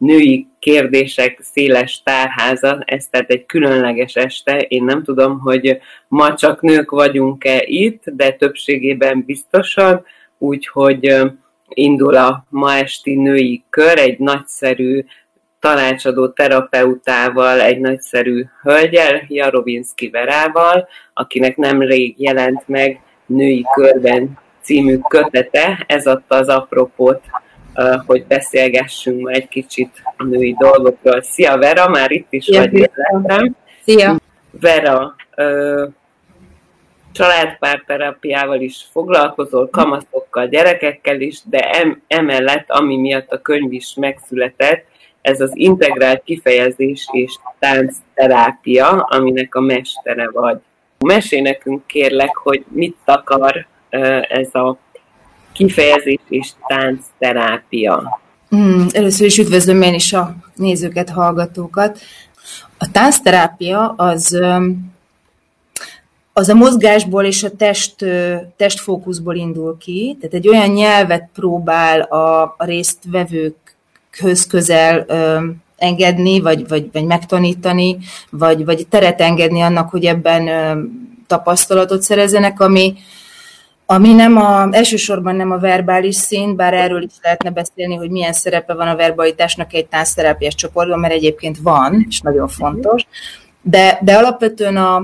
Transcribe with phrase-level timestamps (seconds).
[0.00, 4.58] női kérdések széles tárháza, ez tehát egy különleges este.
[4.58, 5.78] Én nem tudom, hogy
[6.08, 10.04] ma csak nők vagyunk-e itt, de többségében biztosan,
[10.38, 11.16] úgyhogy
[11.68, 15.04] indul a ma esti női kör, egy nagyszerű
[15.58, 25.84] tanácsadó terapeutával, egy nagyszerű hölgyel, Jarovinski Verával, akinek nemrég jelent meg Női Körben című kötete.
[25.86, 27.22] Ez adta az apropót,
[28.06, 31.22] hogy beszélgessünk ma egy kicsit a női dolgokról.
[31.22, 33.56] Szia Vera, már itt is Szia, vagy életem.
[33.82, 34.16] Szia!
[34.50, 35.14] Vera,
[37.12, 44.88] családpárterapiával is foglalkozol, kamaszokkal, gyerekekkel is, de em, emellett, ami miatt a könyv is megszületett,
[45.20, 50.58] ez az integrált kifejezés és táncterápia, aminek a mestere vagy.
[50.98, 53.66] Mesélj nekünk kérlek, hogy mit akar
[54.28, 54.78] ez a
[55.52, 58.20] kifejezés és táncterápia.
[58.56, 61.98] Mm, először is üdvözlöm én is a nézőket, hallgatókat.
[62.78, 64.40] A táncterápia az
[66.32, 67.94] az a mozgásból és a test,
[68.56, 75.06] testfókuszból indul ki, tehát egy olyan nyelvet próbál a, a résztvevőkhöz közel
[75.76, 77.98] engedni, vagy, vagy, vagy megtanítani,
[78.30, 80.48] vagy, vagy teret engedni annak, hogy ebben
[81.26, 82.94] tapasztalatot szerezzenek, ami,
[83.92, 88.32] ami nem a, elsősorban nem a verbális szint, bár erről is lehetne beszélni, hogy milyen
[88.32, 93.06] szerepe van a verbalitásnak egy táncterápiás csoportban, mert egyébként van, és nagyon fontos,
[93.62, 94.96] de, de alapvetően a,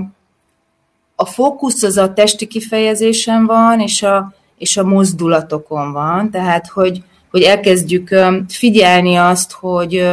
[1.15, 7.03] a fókusz az a testi kifejezésen van, és a, és a mozdulatokon van, tehát hogy,
[7.31, 8.15] hogy elkezdjük
[8.49, 10.09] figyelni azt, hogy,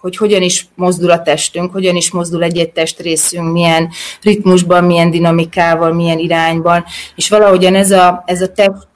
[0.00, 3.90] hogy hogyan is mozdul a testünk, hogyan is mozdul egy-egy testrészünk, milyen
[4.22, 6.84] ritmusban, milyen dinamikával, milyen irányban,
[7.16, 8.86] és valahogyan ez a, ez a test,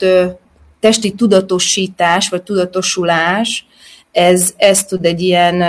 [0.81, 3.67] testi tudatosítás, vagy tudatosulás,
[4.13, 5.63] ez, ez tud egy ilyen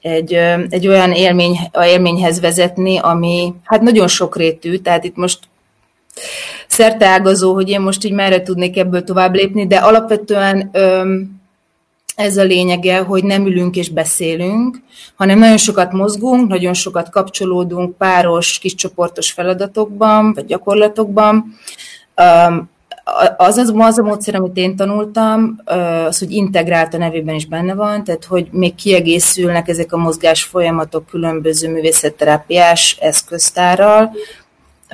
[0.00, 0.32] egy,
[0.68, 5.38] egy olyan élmény, a élményhez vezetni, ami hát nagyon sokrétű, tehát itt most
[6.66, 10.70] szerteágazó, hogy én most így merre tudnék ebből tovább lépni, de alapvetően
[12.16, 14.76] ez a lényege, hogy nem ülünk és beszélünk,
[15.16, 21.54] hanem nagyon sokat mozgunk, nagyon sokat kapcsolódunk páros, kiscsoportos feladatokban, vagy gyakorlatokban
[23.36, 25.60] az, az, az a módszer, amit én tanultam,
[26.06, 30.44] az, hogy integrált a nevében is benne van, tehát hogy még kiegészülnek ezek a mozgás
[30.44, 34.12] folyamatok különböző művészetterápiás eszköztárral,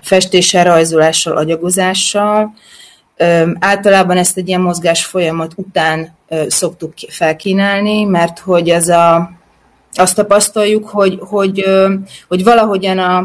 [0.03, 2.55] festéssel, rajzolással, agyagozással.
[3.59, 6.17] Általában ezt egy ilyen mozgás folyamat után
[6.49, 9.31] szoktuk felkínálni, mert hogy ez a,
[9.95, 11.65] azt tapasztaljuk, hogy, hogy,
[12.29, 13.17] hogy valahogyan a,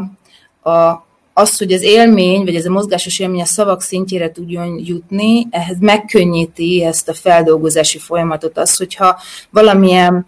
[0.70, 5.48] a, az, hogy az élmény, vagy ez a mozgásos élmény a szavak szintjére tudjon jutni,
[5.50, 8.58] ehhez megkönnyíti ezt a feldolgozási folyamatot.
[8.58, 9.20] Az, hogyha
[9.50, 10.26] valamilyen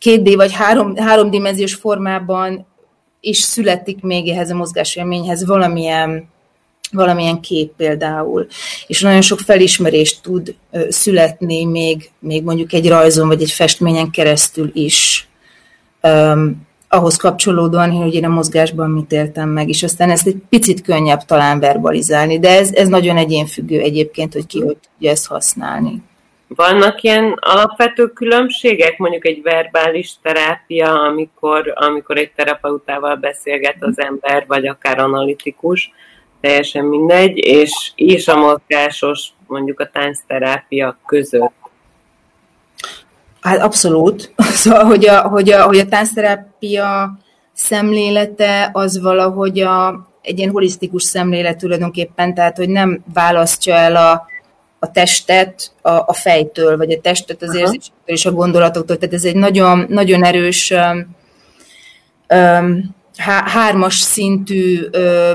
[0.00, 2.66] 2D vagy három, háromdimenziós formában
[3.20, 6.28] is születik még ehhez a mozgásélményhez valamilyen,
[6.96, 8.46] valamilyen kép például.
[8.86, 10.54] És nagyon sok felismerést tud
[10.88, 15.28] születni még, még mondjuk egy rajzon vagy egy festményen keresztül is
[16.88, 21.24] ahhoz kapcsolódóan, hogy én a mozgásban mit éltem meg, és aztán ezt egy picit könnyebb
[21.24, 26.02] talán verbalizálni, de ez, ez nagyon egyénfüggő egyébként, hogy ki hogy tudja ezt használni.
[26.48, 34.44] Vannak ilyen alapvető különbségek, mondjuk egy verbális terápia, amikor, amikor egy terapeutával beszélget az ember,
[34.46, 35.90] vagy akár analitikus,
[36.46, 41.52] teljesen mindegy, és, és a mozgásos, mondjuk a táncterápia között
[43.40, 44.32] Hát abszolút.
[44.62, 47.18] Szóval, hogy a, hogy a, hogy a táncterápia
[47.52, 54.26] szemlélete az valahogy a, egy ilyen holisztikus szemlélet tulajdonképpen, tehát hogy nem választja el a,
[54.78, 58.96] a testet a, a fejtől, vagy a testet az érzésektől és a gondolatoktól.
[58.96, 61.16] Tehát ez egy nagyon, nagyon erős um,
[62.38, 62.94] um,
[63.44, 65.32] hármas szintű ö,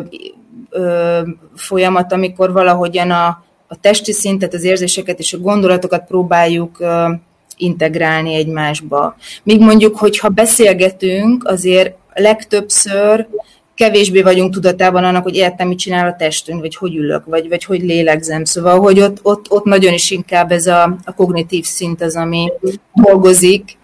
[0.72, 1.20] ö,
[1.56, 7.12] folyamat, amikor valahogyan a, a testi szintet, az érzéseket és a gondolatokat próbáljuk ö,
[7.58, 9.16] integrálni egymásba.
[9.44, 13.28] Míg mondjuk, hogyha beszélgetünk, azért legtöbbször
[13.76, 17.64] kevésbé vagyunk tudatában annak, hogy értem, mit csinál a testünk, vagy hogy ülök, vagy, vagy
[17.64, 18.44] hogy lélegzem.
[18.44, 22.52] Szóval, hogy ott, ott, ott nagyon is inkább ez a, a kognitív szint az, ami
[22.94, 23.78] dolgozik.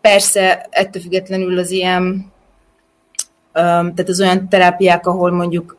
[0.00, 2.31] Persze, ettől függetlenül az ilyen,
[3.52, 5.76] tehát az olyan terápiák, ahol mondjuk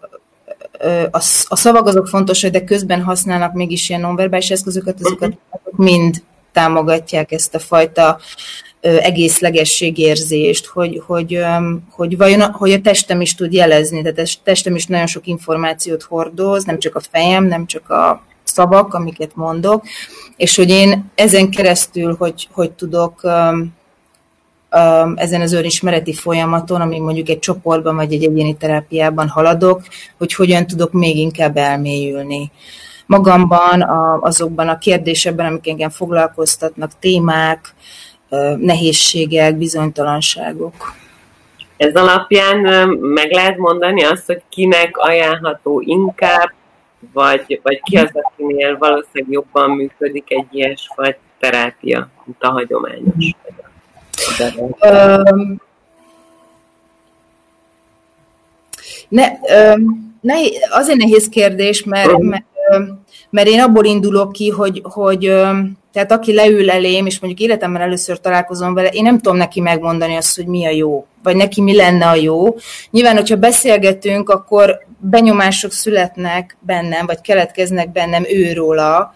[1.11, 5.33] a, a szavak azok fontosak, de közben használnak mégis ilyen nonverbális eszközöket, azokat
[5.71, 8.19] mind támogatják ezt a fajta
[8.81, 11.39] egészlegességérzést, hogy, hogy,
[11.89, 16.03] hogy, vajon, hogy a testem is tud jelezni, tehát a testem is nagyon sok információt
[16.03, 19.83] hordoz, nem csak a fejem, nem csak a szavak, amiket mondok,
[20.35, 23.21] és hogy én ezen keresztül, hogy, hogy tudok
[25.15, 29.81] ezen az önismereti folyamaton, ami mondjuk egy csoportban vagy egy egyéni terápiában haladok,
[30.17, 32.51] hogy hogyan tudok még inkább elmélyülni
[33.05, 33.81] magamban,
[34.21, 37.73] azokban a kérdésekben, amik engem foglalkoztatnak, témák,
[38.57, 40.73] nehézségek, bizonytalanságok.
[41.77, 46.51] Ez alapján meg lehet mondani azt, hogy kinek ajánlható inkább,
[47.13, 53.33] vagy, vagy ki az, akinél valószínűleg jobban működik egy ilyesfajta terápia, mint a hagyományos.
[54.79, 55.61] Um,
[59.09, 59.27] ne,
[59.73, 60.35] um, ne,
[60.69, 62.45] azért nehéz kérdés, mert, mert,
[63.29, 65.19] mert én abból indulok ki, hogy, hogy
[65.93, 70.15] tehát aki leül elém, és mondjuk életemben először találkozom vele, én nem tudom neki megmondani
[70.15, 72.55] azt, hogy mi a jó, vagy neki mi lenne a jó.
[72.91, 79.13] Nyilván, hogyha beszélgetünk, akkor benyomások születnek bennem, vagy keletkeznek bennem őróla.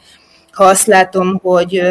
[0.52, 1.82] Ha azt látom, hogy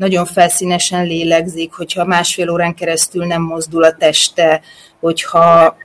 [0.00, 4.60] nagyon felszínesen lélegzik, hogyha másfél órán keresztül nem mozdul a teste,
[5.00, 5.76] hogyha,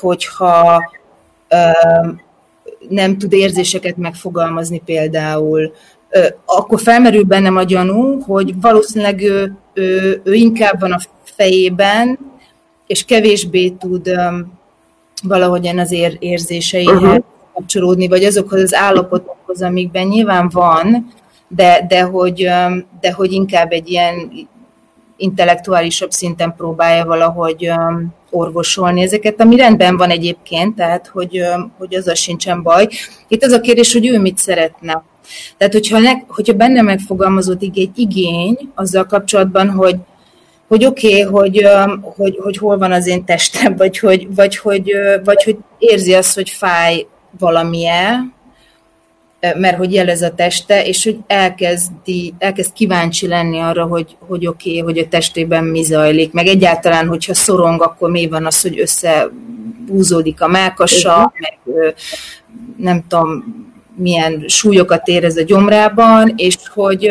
[0.00, 0.90] hogyha
[2.88, 5.72] nem tud érzéseket megfogalmazni például,
[6.44, 12.18] akkor felmerül bennem a gyanú, hogy valószínűleg ő, ő, ő inkább van a fejében,
[12.86, 14.10] és kevésbé tud
[15.22, 17.24] valahogyan az ér, érzéseihez uh-huh.
[17.54, 21.14] kapcsolódni, vagy azokhoz az állapotokhoz, amikben nyilván van,
[21.48, 22.48] de, de, hogy,
[23.00, 24.32] de hogy inkább egy ilyen
[25.16, 27.70] intellektuálisabb szinten próbálja valahogy
[28.30, 31.42] orvosolni ezeket, ami rendben van egyébként, tehát hogy,
[31.78, 32.88] hogy az sincsen baj.
[33.28, 35.04] Itt az a kérdés, hogy ő mit szeretne.
[35.56, 39.96] Tehát, hogyha, ne, hogyha benne megfogalmazódik egy igény azzal kapcsolatban, hogy,
[40.68, 41.66] hogy oké, okay, hogy,
[42.16, 44.92] hogy, hogy, hol van az én testem, vagy hogy, vagy, hogy,
[45.24, 47.06] vagy hogy érzi azt, hogy fáj
[47.38, 48.34] valamilyen,
[49.54, 54.68] mert hogy jelez a teste, és hogy elkezdi, elkezd kíváncsi lenni arra, hogy, hogy oké,
[54.68, 58.80] okay, hogy a testében mi zajlik, meg egyáltalán, hogyha szorong, akkor mi van az, hogy
[58.80, 61.58] összehúzódik a melkasa, meg
[62.76, 63.44] nem tudom,
[63.94, 67.10] milyen súlyokat érez a gyomrában, és hogy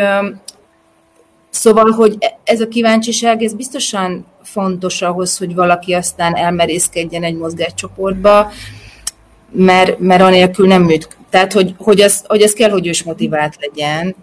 [1.50, 8.52] szóval, hogy ez a kíváncsiság, ez biztosan fontos ahhoz, hogy valaki aztán elmerészkedjen egy mozgáscsoportba,
[9.52, 11.18] mert, mert anélkül nem műt.
[11.36, 14.16] Tehát, hogy, hogy, az, hogy ez kell, hogy ős motivált legyen.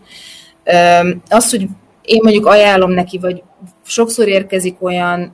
[1.29, 1.67] Az, hogy
[2.03, 3.43] én mondjuk ajánlom neki, vagy
[3.87, 5.33] sokszor érkezik olyan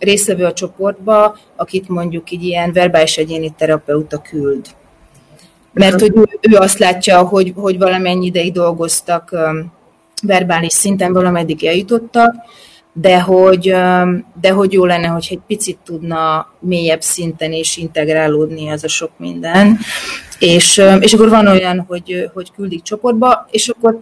[0.00, 4.66] részevő a csoportba, akit mondjuk így ilyen verbális egyéni terapeuta küld.
[5.72, 9.36] Mert hogy ő, ő azt látja, hogy, hogy valamennyi ideig dolgoztak
[10.22, 12.34] verbális szinten, valameddig eljutottak,
[12.96, 13.74] de hogy,
[14.40, 19.10] de hogy jó lenne, hogy egy picit tudna mélyebb szinten és integrálódni az a sok
[19.16, 19.78] minden.
[20.38, 24.00] És, és akkor van olyan, hogy, hogy küldik csoportba, és akkor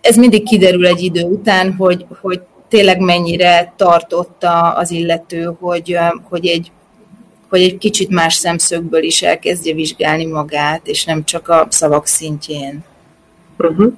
[0.00, 5.98] ez mindig kiderül egy idő után, hogy, hogy tényleg mennyire tartotta az illető, hogy,
[6.28, 6.70] hogy, egy,
[7.48, 12.84] hogy egy kicsit más szemszögből is elkezdje vizsgálni magát, és nem csak a szavak szintjén.
[13.58, 13.92] Uh-huh.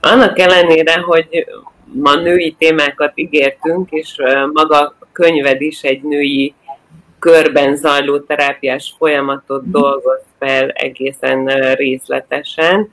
[0.00, 1.46] Annak ellenére, hogy
[1.92, 4.16] ma női témákat ígértünk, és
[4.52, 6.54] maga a könyved is egy női
[7.18, 12.92] körben zajló terápiás folyamatot dolgoz fel egészen részletesen.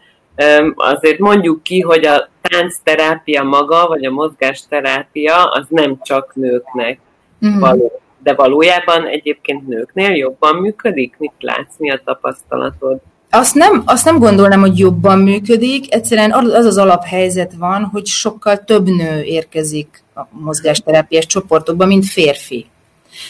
[0.75, 6.99] Azért mondjuk ki, hogy a táncterápia maga, vagy a mozgásterápia az nem csak nőknek
[7.41, 7.59] uh-huh.
[7.59, 8.01] való.
[8.23, 11.15] De valójában egyébként nőknél jobban működik?
[11.17, 12.99] Mit látsz, mi a tapasztalatod?
[13.29, 18.63] Azt nem, azt nem gondolnám, hogy jobban működik, egyszerűen az az alaphelyzet van, hogy sokkal
[18.63, 22.65] több nő érkezik a mozgásterápiás csoportokba, mint férfi.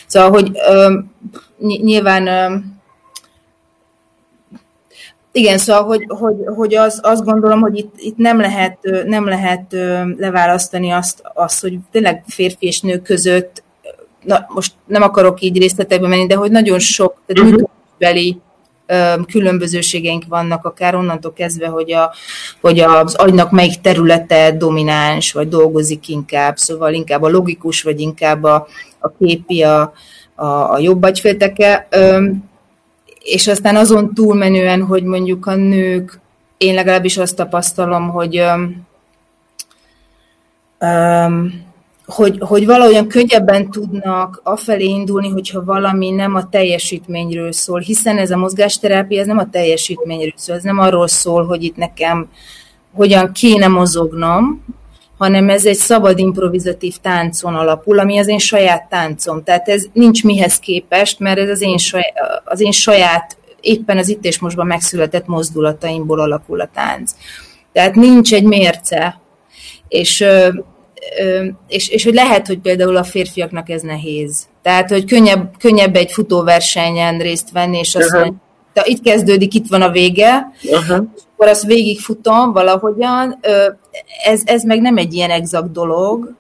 [0.08, 1.00] Szóval, hogy ö,
[1.60, 2.56] nyilván ö,
[5.32, 9.75] igen, szóval, hogy, hogy, hogy az, azt gondolom, hogy itt, itt nem lehet, nem lehet
[10.18, 13.63] leválasztani azt, azt, hogy tényleg férfi és nő között,
[14.24, 17.70] na, most nem akarok így részletekbe menni, de hogy nagyon sok, tehát uh-huh
[19.31, 22.13] különbözőségeink vannak, akár onnantól kezdve, hogy, a,
[22.62, 28.43] hogy az agynak melyik területe domináns, vagy dolgozik inkább, szóval inkább a logikus, vagy inkább
[28.43, 28.67] a,
[29.00, 29.93] a képi, a,
[30.36, 31.88] a, a jobb agyfélteke.
[33.24, 36.19] És aztán azon túlmenően, hogy mondjuk a nők,
[36.58, 38.41] én legalábbis azt tapasztalom, hogy
[40.79, 41.67] um,
[42.10, 48.32] hogy, hogy valahogyan könnyebben tudnak afelé indulni, hogyha valami nem a teljesítményről szól, hiszen ez
[48.32, 52.30] a mozgásterápia ez nem a teljesítményről szól, ez nem arról szól, hogy itt nekem
[52.94, 54.66] hogyan kéne mozognom,
[55.18, 59.44] hanem ez egy szabad improvizatív táncon alapul, ami az én saját táncom.
[59.44, 62.13] Tehát ez nincs mihez képest, mert ez az én saját,
[62.44, 67.12] az én saját éppen az itt és mostban megszületett mozdulataimból alakul a tánc.
[67.72, 69.20] Tehát nincs egy mérce,
[69.88, 70.25] és,
[71.68, 74.48] és, és hogy lehet, hogy például a férfiaknak ez nehéz.
[74.62, 78.20] Tehát, hogy könnyebb, könnyebb egy futóversenyen részt venni, és azt uh-huh.
[78.22, 78.42] mondani,
[78.74, 81.08] de itt kezdődik, itt van a vége, uh-huh.
[81.16, 83.39] és akkor azt végigfutom valahogyan.
[84.24, 86.36] Ez, ez meg nem egy ilyen exakt dolog.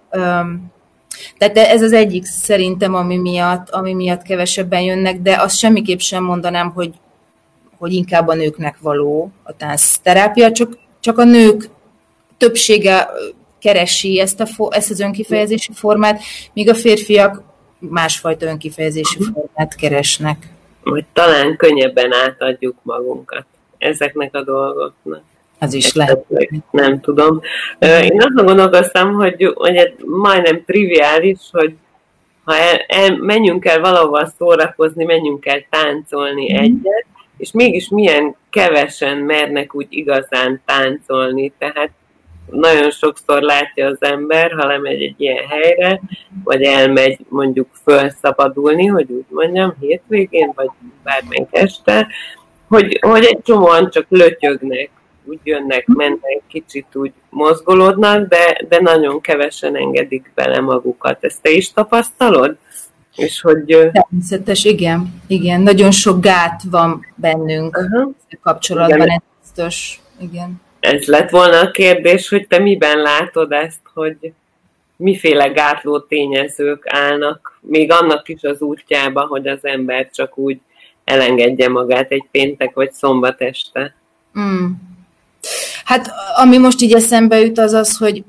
[1.37, 6.23] Tehát ez az egyik szerintem, ami miatt, ami miatt kevesebben jönnek, de azt semmiképp sem
[6.23, 6.93] mondanám, hogy,
[7.77, 11.69] hogy inkább a nőknek való a táncterápia, csak, csak a nők
[12.37, 13.09] többsége
[13.59, 16.21] keresi ezt, a, ezt az önkifejezési formát,
[16.53, 17.41] míg a férfiak
[17.79, 20.37] másfajta önkifejezési formát keresnek.
[20.83, 23.45] Hogy talán könnyebben átadjuk magunkat
[23.77, 25.23] ezeknek a dolgoknak.
[25.59, 26.25] Az is lehet.
[26.71, 27.41] Nem tudom.
[27.79, 31.73] Én azt gondolkoztam, hogy, hogy majdnem triviális, hogy
[32.43, 36.57] ha el, el, menjünk el valahova szórakozni, menjünk el táncolni mm.
[36.57, 37.05] egyet,
[37.37, 41.53] és mégis milyen kevesen mernek úgy igazán táncolni.
[41.57, 41.89] Tehát
[42.51, 46.01] nagyon sokszor látja az ember, ha lemegy egy ilyen helyre,
[46.43, 50.69] vagy elmegy mondjuk felszabadulni, hogy úgy mondjam, hétvégén, vagy
[51.03, 52.07] bármelyik este,
[52.67, 54.89] hogy, hogy egy csomóan csak lötyögnek,
[55.25, 61.23] úgy jönnek, mennek, kicsit úgy mozgolódnak, de, de nagyon kevesen engedik bele magukat.
[61.23, 62.57] Ezt te is tapasztalod?
[63.15, 63.65] És hogy...
[63.65, 65.21] Természetes, igen.
[65.27, 68.13] Igen, nagyon sok gát van bennünk uh-huh.
[68.41, 69.09] kapcsolatban, igen.
[69.09, 70.01] ez biztos.
[70.19, 70.61] Igen.
[70.79, 74.33] Ez lett volna a kérdés, hogy te miben látod ezt, hogy
[74.95, 80.59] miféle gátló tényezők állnak, még annak is az útjába, hogy az ember csak úgy
[81.03, 83.95] elengedje magát egy péntek vagy szombat este.
[84.39, 84.65] Mm.
[85.85, 88.23] Hát ami most így eszembe jut, az az, hogy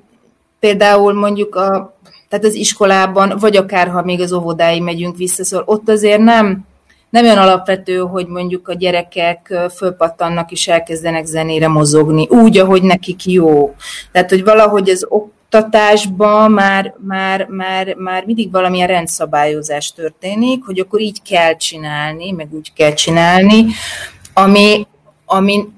[0.58, 1.96] például mondjuk a,
[2.28, 6.66] tehát az iskolában, vagy akár ha még az óvodáig megyünk vissza, szóval ott azért nem,
[7.10, 13.26] nem olyan alapvető, hogy mondjuk a gyerekek fölpattannak és elkezdenek zenére mozogni, úgy, ahogy nekik
[13.26, 13.74] jó.
[14.12, 21.00] Tehát, hogy valahogy az oktatásban már, már, már, már mindig valamilyen rendszabályozás történik, hogy akkor
[21.00, 23.66] így kell csinálni, meg úgy kell csinálni,
[24.34, 24.86] ami,
[25.24, 25.68] ami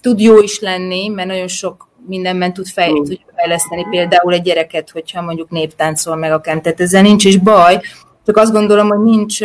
[0.00, 3.02] tud jó is lenni, mert nagyon sok mindenben tud fej, mm.
[3.02, 6.60] tud fejleszteni például egy gyereket, hogyha mondjuk néptáncol meg akár.
[6.60, 7.80] Tehát ezzel nincs is baj,
[8.26, 9.40] csak azt gondolom, hogy nincs,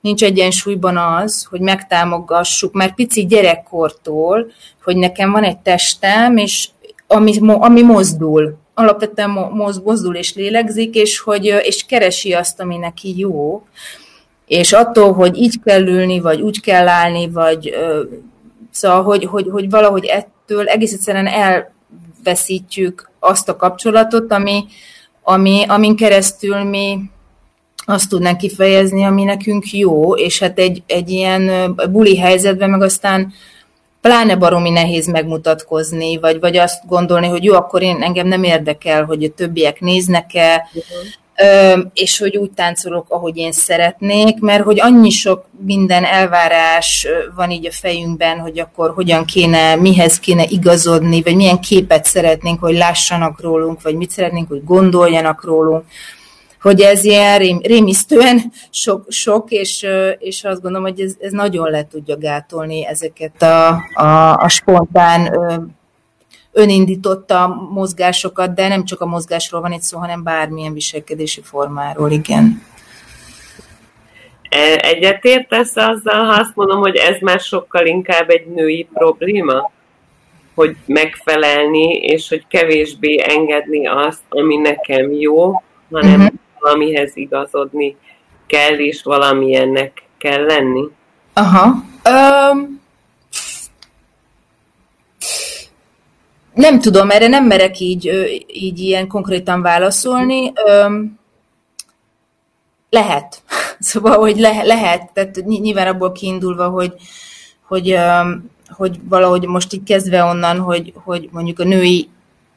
[0.00, 4.46] nincs egyensúlyban az, hogy megtámogassuk már pici gyerekkortól,
[4.84, 6.68] hogy nekem van egy testem, és
[7.06, 9.30] ami, ami mozdul, alapvetően
[9.84, 13.62] mozdul és lélegzik, és, hogy, és keresi azt, ami neki jó,
[14.46, 17.74] és attól, hogy így kell ülni, vagy úgy kell állni, vagy
[18.70, 24.64] Szóval, hogy, hogy, hogy valahogy ettől egész egyszerűen elveszítjük azt a kapcsolatot, ami,
[25.22, 26.98] ami, amin keresztül mi
[27.90, 33.32] azt tudnánk kifejezni, ami nekünk jó, és hát egy, egy ilyen buli helyzetben meg aztán
[34.00, 39.04] pláne baromi nehéz megmutatkozni, vagy, vagy azt gondolni, hogy jó, akkor én engem nem érdekel,
[39.04, 41.08] hogy a többiek néznek-e, uh-huh
[41.92, 47.66] és hogy úgy táncolok, ahogy én szeretnék, mert hogy annyi sok minden elvárás van így
[47.66, 53.40] a fejünkben, hogy akkor hogyan kéne, mihez kéne igazodni, vagy milyen képet szeretnénk, hogy lássanak
[53.40, 55.84] rólunk, vagy mit szeretnénk, hogy gondoljanak rólunk,
[56.60, 58.40] hogy ez ilyen rém, rémisztően
[58.70, 59.86] sok, sok és,
[60.18, 65.30] és azt gondolom, hogy ez, ez nagyon le tudja gátolni ezeket a, a, a spontán
[66.52, 72.62] önindította mozgásokat, de nem csak a mozgásról van itt szó, hanem bármilyen viselkedési formáról, igen.
[74.48, 79.70] E, egyetértesz azzal, ha azt mondom, hogy ez már sokkal inkább egy női probléma?
[80.54, 86.38] Hogy megfelelni, és hogy kevésbé engedni azt, ami nekem jó, hanem uh-huh.
[86.60, 87.96] Valamihez igazodni
[88.46, 90.88] kell, és valamilyennek kell lenni?
[91.32, 91.84] Aha.
[92.04, 92.80] Um,
[96.54, 98.10] Nem tudom, erre nem merek így,
[98.46, 100.52] így ilyen konkrétan válaszolni.
[102.90, 103.42] Lehet.
[103.82, 106.94] Szóval, hogy le, lehet, tehát nyilván abból kiindulva, hogy,
[107.66, 107.96] hogy,
[108.68, 112.08] hogy valahogy most így kezdve onnan, hogy, hogy mondjuk a női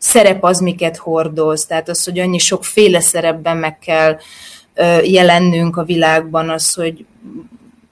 [0.03, 4.17] szerep az miket hordoz, tehát az, hogy annyi sokféle szerepben meg kell
[5.03, 7.05] jelennünk a világban, az, hogy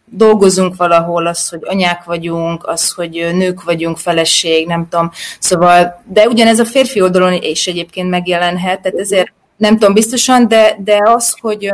[0.06, 5.12] dolgozunk valahol, az, hogy anyák vagyunk, az, hogy nők vagyunk, feleség, nem tudom.
[5.40, 10.78] Szóval, de ugyanez a férfi oldalon is egyébként megjelenhet, tehát ezért nem tudom biztosan, de,
[10.84, 11.72] de az, hogy,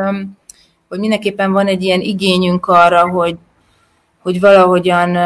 [0.89, 3.36] hogy mindenképpen van egy ilyen igényünk arra, hogy,
[4.22, 5.17] hogy valahogyan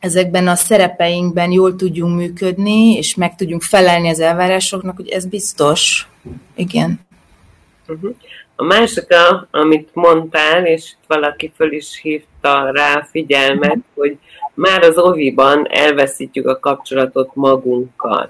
[0.00, 6.08] ezekben a szerepeinkben jól tudjunk működni, és meg tudjunk felelni az elvárásoknak, hogy ez biztos.
[6.54, 7.00] Igen.
[7.88, 8.14] Uh-huh
[8.56, 9.06] A másik,
[9.50, 14.18] amit mondtál, és valaki föl is hívta rá a figyelmet, hogy
[14.54, 18.26] már az oviban elveszítjük a kapcsolatot magunkkal.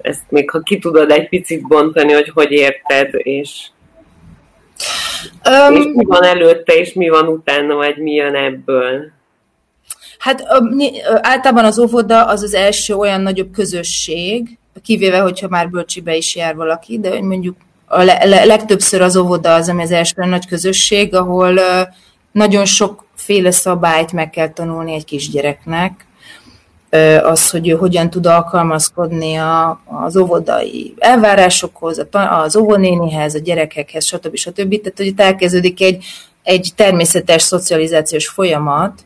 [0.00, 3.66] Ezt még ha ki tudod egy picit bontani, hogy hogy érted, és,
[5.68, 9.12] um, és mi van előtte, és mi van utána, vagy mi jön ebből.
[10.24, 10.44] Hát
[11.20, 16.56] általában az óvoda az az első olyan nagyobb közösség, kivéve, hogyha már bölcsibe is jár
[16.56, 21.14] valaki, de mondjuk a le- le- legtöbbször az óvoda az, ami az első nagy közösség,
[21.14, 21.60] ahol
[22.32, 26.06] nagyon sokféle szabályt meg kell tanulni egy kisgyereknek,
[27.22, 32.06] az, hogy ő hogyan tud alkalmazkodni a, az óvodai elvárásokhoz,
[32.44, 34.36] az óvonénihez, a gyerekekhez, stb.
[34.36, 34.80] stb.
[34.80, 36.04] Tehát, hogy itt elkezdődik egy,
[36.42, 39.04] egy természetes szocializációs folyamat,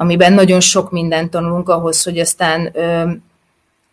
[0.00, 2.70] amiben nagyon sok mindent tanulunk ahhoz, hogy aztán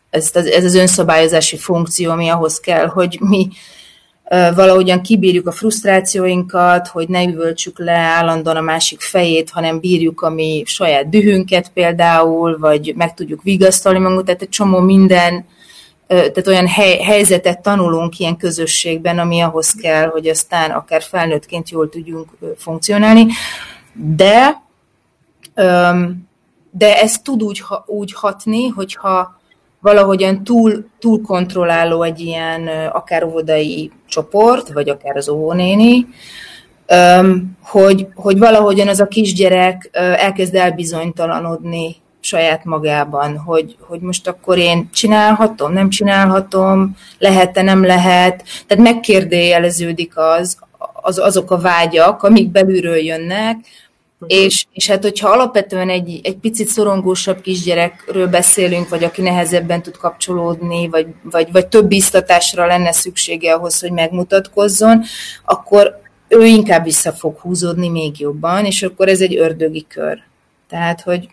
[0.10, 3.48] ez, ez az önszabályozási funkció, ami ahhoz kell, hogy mi
[4.56, 10.30] valahogyan kibírjuk a frusztrációinkat, hogy ne üvöltsük le állandóan a másik fejét, hanem bírjuk a
[10.30, 15.46] mi saját dühünket például, vagy meg tudjuk vigasztalni magunkat, tehát egy csomó minden,
[16.08, 21.90] tehát olyan hely, helyzetet tanulunk ilyen közösségben, ami ahhoz kell, hogy aztán akár felnőttként jól
[21.90, 23.26] tudjunk funkcionálni,
[23.94, 24.66] de
[26.72, 29.40] de ez tud úgy, úgy hatni, hogyha
[29.80, 36.08] valahogyan túl, túl kontrolláló egy ilyen akár óvodai csoport, vagy akár az óvónéni,
[37.62, 44.90] hogy, hogy valahogyan az a kisgyerek elkezd elbizonytalanodni saját magában, hogy, hogy most akkor én
[44.94, 48.44] csinálhatom, nem csinálhatom, lehet-e, nem lehet.
[48.68, 50.58] Tehát megkérdőjeleződik az,
[51.02, 53.58] az, azok a vágyak, amik belülről jönnek,
[54.26, 59.98] és, és hát, hogyha alapvetően egy, egy picit szorongósabb kisgyerekről beszélünk, vagy aki nehezebben tud
[59.98, 65.04] kapcsolódni, vagy, vagy, vagy több biztatásra lenne szüksége ahhoz, hogy megmutatkozzon,
[65.46, 70.20] akkor ő inkább vissza fog húzódni még jobban, és akkor ez egy ördögi kör.
[70.70, 71.28] Tehát, hogy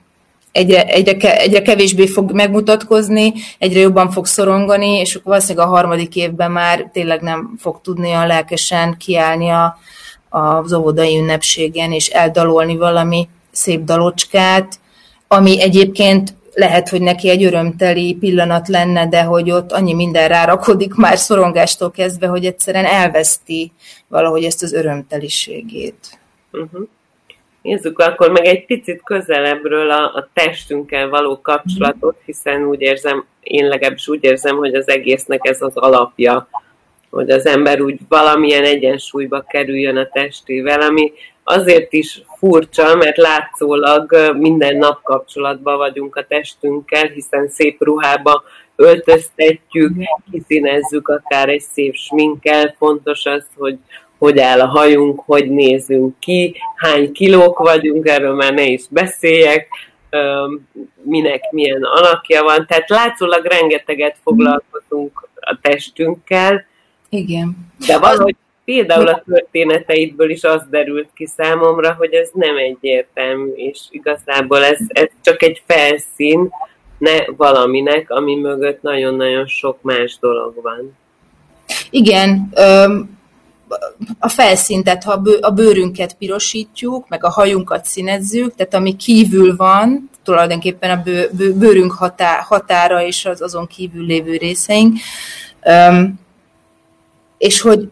[0.53, 6.17] egyre, egyre, egyre kevésbé fog megmutatkozni, egyre jobban fog szorongani, és akkor valószínűleg a harmadik
[6.17, 9.79] évben már tényleg nem fog tudni a lelkesen kiállni a,
[10.35, 14.75] az óvodai ünnepségen, és eldalolni valami szép dalocskát,
[15.29, 20.95] ami egyébként lehet, hogy neki egy örömteli pillanat lenne, de hogy ott annyi minden rárakodik
[20.95, 23.73] már szorongástól kezdve, hogy egyszerűen elveszti
[24.09, 26.19] valahogy ezt az örömteliségét.
[26.53, 26.89] Uh-huh.
[27.63, 33.69] Nézzük akkor meg egy picit közelebbről a, a testünkkel való kapcsolatot, hiszen úgy érzem, én
[33.69, 36.49] legalábbis úgy érzem, hogy az egésznek ez az alapja
[37.15, 41.13] hogy az ember úgy valamilyen egyensúlyba kerüljön a testével, ami
[41.45, 48.43] azért is furcsa, mert látszólag minden nap kapcsolatban vagyunk a testünkkel, hiszen szép ruhába
[48.77, 49.93] öltöztetjük,
[50.31, 53.79] kiszínezzük akár egy szép sminkkel, fontos az, hogy
[54.19, 59.69] hogy áll a hajunk, hogy nézünk ki, hány kilók vagyunk, erről már ne is beszéljek,
[61.03, 62.67] minek milyen alakja van.
[62.67, 66.65] Tehát látszólag rengeteget foglalkozunk a testünkkel,
[67.15, 67.57] igen.
[67.87, 73.79] De valahogy például a történeteidből is az derült ki számomra, hogy ez nem egyértelmű, és
[73.91, 76.51] igazából ez, ez csak egy felszín
[76.99, 80.97] ne valaminek, ami mögött nagyon-nagyon sok más dolog van.
[81.91, 82.53] Igen,
[84.19, 90.11] a felszín, tehát ha a bőrünket pirosítjuk, meg a hajunkat színezzük, tehát ami kívül van,
[90.23, 91.03] tulajdonképpen a
[91.55, 91.93] bőrünk
[92.41, 94.99] határa és az azon kívül lévő részeink,
[97.39, 97.89] és hogy,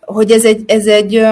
[0.00, 1.26] hogy ez egy, ez egy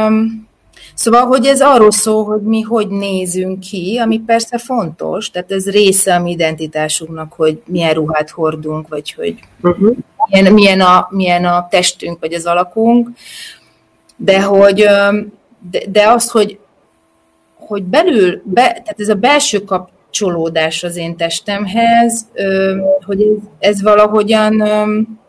[0.98, 5.70] Szóval, hogy ez arról szól, hogy mi hogy nézünk ki, ami persze fontos, tehát ez
[5.70, 9.96] része a mi identitásunknak, hogy milyen ruhát hordunk, vagy hogy uh-huh.
[10.30, 13.08] milyen, milyen, a, milyen a testünk, vagy az alakunk,
[14.16, 14.74] de hogy
[15.70, 16.58] de, de az, hogy,
[17.54, 19.64] hogy belül, be, tehát ez a belső
[20.18, 22.26] kapcsolódás az én testemhez,
[23.06, 24.62] hogy ez, valahogyan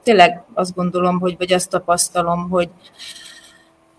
[0.03, 2.69] tényleg azt gondolom, hogy, vagy azt tapasztalom, hogy,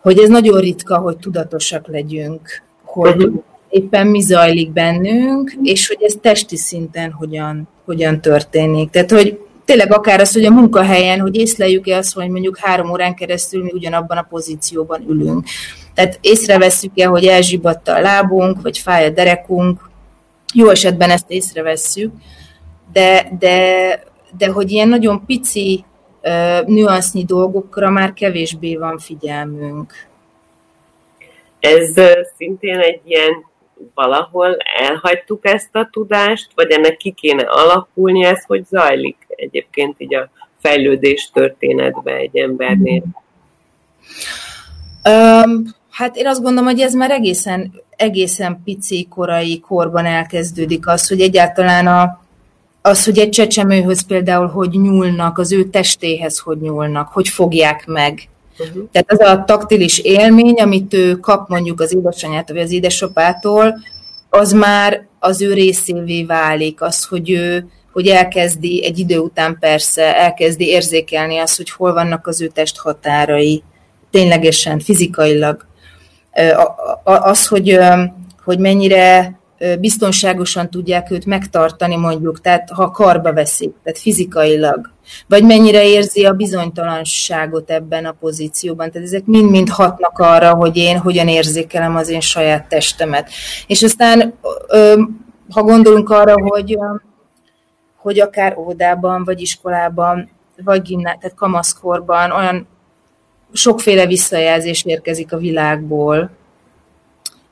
[0.01, 3.31] hogy ez nagyon ritka, hogy tudatosak legyünk, hogy
[3.69, 8.91] éppen mi zajlik bennünk, és hogy ez testi szinten hogyan, hogyan történik.
[8.91, 13.15] Tehát, hogy tényleg akár az, hogy a munkahelyen, hogy észleljük-e azt, hogy mondjuk három órán
[13.15, 15.47] keresztül mi ugyanabban a pozícióban ülünk.
[15.95, 19.88] Tehát észrevesszük-e, hogy elzsibadta a lábunk, vagy fáj a derekunk.
[20.55, 22.13] Jó esetben ezt észrevesszük,
[22.93, 24.03] de, de,
[24.39, 25.85] de hogy ilyen nagyon pici
[26.67, 29.93] nüansznyi dolgokra már kevésbé van figyelmünk.
[31.61, 31.93] Ez
[32.37, 33.47] szintén egy ilyen
[33.95, 40.15] valahol elhagytuk ezt a tudást, vagy ennek ki kéne alakulni, ez hogy zajlik egyébként így
[40.15, 40.31] a
[40.61, 43.03] fejlődés történetbe egy embernél?
[45.05, 51.09] Um, hát én azt gondolom, hogy ez már egészen, egészen pici, korai korban elkezdődik az,
[51.09, 52.21] hogy egyáltalán a,
[52.83, 58.29] az, hogy egy csecsemőhöz például hogy nyúlnak, az ő testéhez hogy nyúlnak, hogy fogják meg.
[58.59, 58.89] Uh-huh.
[58.93, 63.75] Tehát az a taktilis élmény, amit ő kap mondjuk az édesanyától vagy az édesapától,
[64.31, 70.17] az már az ő részévé válik, az, hogy ő hogy elkezdi egy idő után persze,
[70.17, 73.63] elkezdi érzékelni azt, hogy hol vannak az ő testhatárai,
[74.11, 75.67] ténylegesen, fizikailag.
[77.05, 77.79] Az, hogy,
[78.45, 79.39] hogy mennyire
[79.81, 84.91] biztonságosan tudják őt megtartani mondjuk, tehát ha karba veszik, tehát fizikailag,
[85.27, 88.91] vagy mennyire érzi a bizonytalanságot ebben a pozícióban.
[88.91, 93.31] Tehát ezek mind-mind hatnak arra, hogy én hogyan érzékelem az én saját testemet.
[93.67, 94.35] És aztán,
[95.51, 96.79] ha gondolunk arra, hogy,
[97.97, 100.31] hogy akár óvodában, vagy iskolában,
[100.65, 102.67] vagy gimná, tehát kamaszkorban olyan
[103.53, 106.31] sokféle visszajelzés érkezik a világból,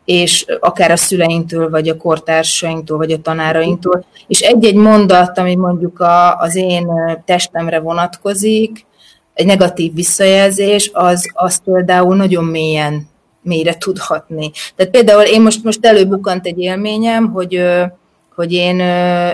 [0.05, 6.01] és akár a szüleinktől, vagy a kortársainktól, vagy a tanárainktól, és egy-egy mondat, ami mondjuk
[6.01, 6.89] a, az én
[7.25, 8.87] testemre vonatkozik,
[9.35, 13.09] egy negatív visszajelzés, az, az például nagyon mélyen
[13.43, 14.51] mélyre tudhatni.
[14.77, 17.63] Tehát például én most, most előbukant egy élményem, hogy,
[18.35, 18.81] hogy én,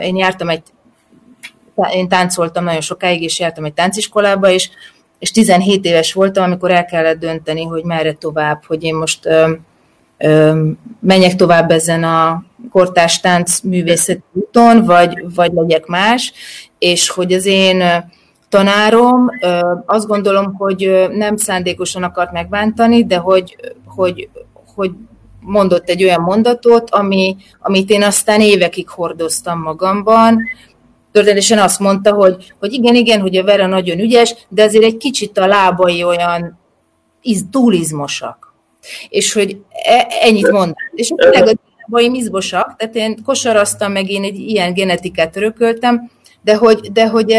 [0.02, 0.62] én jártam egy,
[1.94, 4.70] én táncoltam nagyon sokáig, és jártam egy tánciskolába, és,
[5.22, 9.28] és 17 éves voltam, amikor el kellett dönteni, hogy merre tovább, hogy én most
[11.00, 16.32] menjek tovább ezen a kortárs tánc művészeti úton, vagy, vagy legyek más,
[16.78, 17.82] és hogy az én
[18.48, 19.30] tanárom
[19.86, 23.56] azt gondolom, hogy nem szándékosan akart megbántani, de hogy,
[23.86, 24.28] hogy,
[24.74, 24.90] hogy
[25.40, 30.38] mondott egy olyan mondatot, ami, amit én aztán évekig hordoztam magamban,
[31.12, 34.96] történetesen azt mondta, hogy, hogy igen, igen, hogy a Vera nagyon ügyes, de azért egy
[34.96, 36.58] kicsit a lábai olyan
[37.22, 38.54] iz, túlizmosak.
[39.08, 40.74] És hogy e, ennyit mond.
[40.94, 41.52] És tényleg a
[41.86, 46.10] lábaim izmosak, tehát én kosaraztam, meg én egy ilyen genetikát örököltem,
[46.44, 47.30] de hogy, de hogy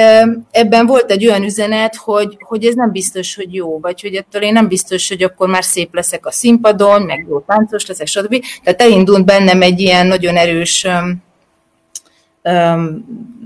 [0.52, 4.42] ebben volt egy olyan üzenet, hogy, hogy ez nem biztos, hogy jó, vagy hogy ettől
[4.42, 8.44] én nem biztos, hogy akkor már szép leszek a színpadon, meg jó táncos leszek, stb.
[8.64, 10.88] Tehát elindult bennem egy ilyen nagyon erős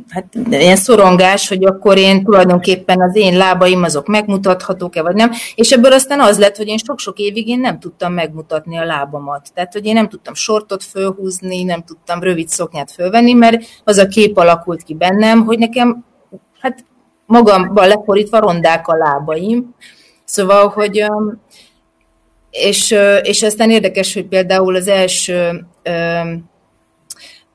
[0.10, 5.32] hát ilyen szorongás, hogy akkor én tulajdonképpen az én lábaim azok megmutathatók-e, vagy nem.
[5.56, 9.50] És ebből aztán az lett, hogy én sok-sok évig én nem tudtam megmutatni a lábamat.
[9.54, 14.08] Tehát, hogy én nem tudtam sortot fölhúzni, nem tudtam rövid szoknyát fölvenni, mert az a
[14.08, 16.06] kép alakult ki bennem, hogy nekem
[16.60, 16.86] hát
[17.26, 19.76] magamban leforítva rondák a lábaim.
[20.24, 21.06] Szóval, hogy
[22.50, 25.66] és, és aztán érdekes, hogy például az első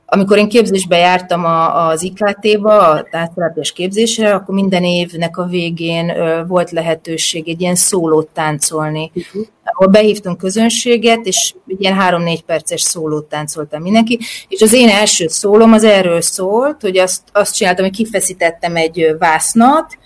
[0.05, 6.13] amikor én képzésbe jártam a, az IKT-ba, a táncterápiás képzésre, akkor minden évnek a végén
[6.47, 9.11] volt lehetőség egy ilyen szólót táncolni.
[9.15, 9.45] Uh-huh.
[9.63, 15.73] Ahol behívtunk közönséget, és ilyen három-négy perces szólót táncoltam mindenki, és az én első szólom
[15.73, 19.97] az erről szólt, hogy azt, azt csináltam, hogy kifeszítettem egy vásznat,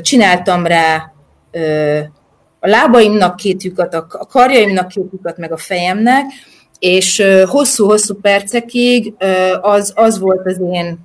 [0.00, 1.12] csináltam rá
[2.60, 6.24] a lábaimnak két lyukat, a karjaimnak két lyukat, meg a fejemnek,
[6.82, 9.14] és hosszú-hosszú percekig
[9.60, 10.98] az, az volt az én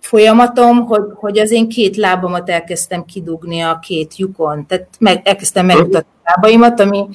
[0.00, 5.66] folyamatom, hogy, hogy az én két lábamat elkezdtem kidugni a két lyukon, tehát meg, elkezdtem
[5.66, 7.08] megmutatni a lábaimat, ami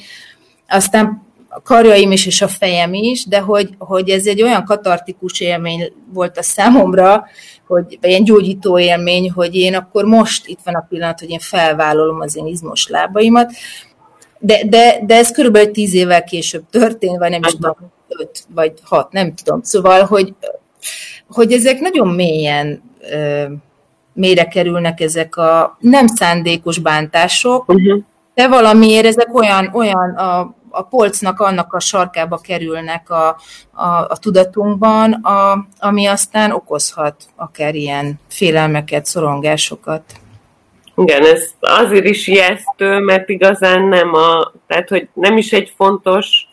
[0.67, 5.39] aztán a karjaim is, és a fejem is, de hogy, hogy ez egy olyan katartikus
[5.39, 7.25] élmény volt a számomra,
[7.67, 12.19] hogy, ilyen gyógyító élmény, hogy én akkor most itt van a pillanat, hogy én felvállalom
[12.19, 13.51] az én izmos lábaimat,
[14.41, 17.75] de, de, de ez körülbelül tíz évvel később történt, vagy nem is tudom,
[18.07, 19.61] öt vagy hat, nem tudom.
[19.63, 20.33] Szóval, hogy,
[21.27, 22.81] hogy ezek nagyon mélyen
[24.13, 28.03] mélyre kerülnek ezek a nem szándékos bántások, uh-huh.
[28.33, 33.27] de valamiért ezek olyan, olyan a, a polcnak annak a sarkába kerülnek a,
[33.71, 40.03] a, a tudatunkban, a, ami aztán okozhat akár ilyen félelmeket, szorongásokat.
[41.01, 46.47] Igen, ez azért is ijesztő, mert igazán nem a, tehát hogy nem is egy fontos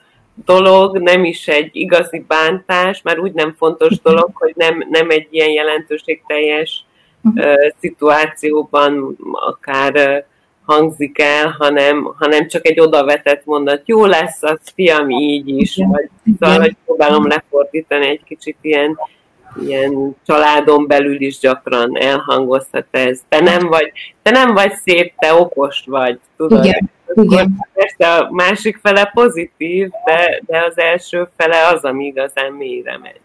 [0.45, 5.27] dolog, nem is egy igazi bántás, már úgy nem fontos dolog, hogy nem, nem egy
[5.31, 6.85] ilyen jelentőségteljes
[7.23, 10.25] uh, szituációban akár uh,
[10.65, 16.09] hangzik el, hanem, hanem csak egy odavetett mondat, jó lesz az fiam így is, vagy
[16.41, 18.99] szóval, hogy próbálom lefordítani egy kicsit ilyen
[19.67, 23.21] ilyen családon belül is gyakran elhangozhat ez.
[23.29, 23.93] Te nem vagy,
[24.23, 26.65] te nem vagy szép, te okos vagy, tudod?
[26.65, 26.91] Igen.
[27.15, 27.67] Igen.
[27.73, 33.21] Persze a másik fele pozitív, de, de az első fele az, ami igazán mélyre megy.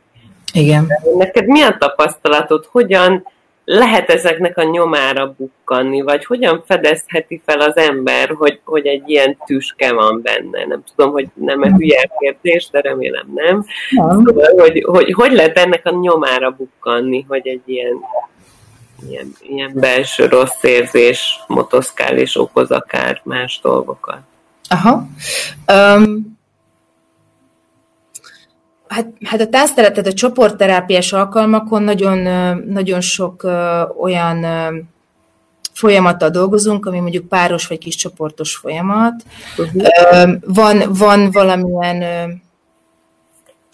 [0.53, 0.87] Igen.
[1.17, 2.65] Neked mi a tapasztalatod?
[2.71, 3.27] Hogyan,
[3.65, 9.37] lehet ezeknek a nyomára bukkanni, vagy hogyan fedezheti fel az ember, hogy, hogy egy ilyen
[9.45, 10.65] tüske van benne?
[10.65, 13.65] Nem tudom, hogy nem-e hülye kérdés, de remélem nem.
[13.89, 14.23] nem.
[14.25, 17.95] Szóval, hogy, hogy hogy lehet ennek a nyomára bukkanni, hogy egy ilyen,
[19.09, 24.19] ilyen, ilyen belső rossz érzés motoszkál és okoz akár más dolgokat?
[24.67, 25.07] Aha.
[25.67, 26.32] Um,
[28.93, 32.17] Hát, hát a táncterep, tehát a csoportterápiás alkalmakon nagyon,
[32.67, 33.43] nagyon sok
[33.99, 34.45] olyan
[35.73, 39.23] folyamattal dolgozunk, ami mondjuk páros vagy kis csoportos folyamat.
[39.57, 40.33] Uh-huh.
[40.45, 42.03] Van, van valamilyen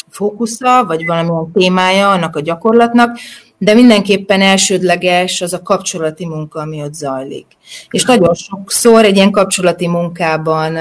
[0.10, 3.18] fókusza, vagy valamilyen témája annak a gyakorlatnak,
[3.58, 7.46] de mindenképpen elsődleges az a kapcsolati munka, ami ott zajlik.
[7.90, 10.78] És nagyon sokszor egy ilyen kapcsolati munkában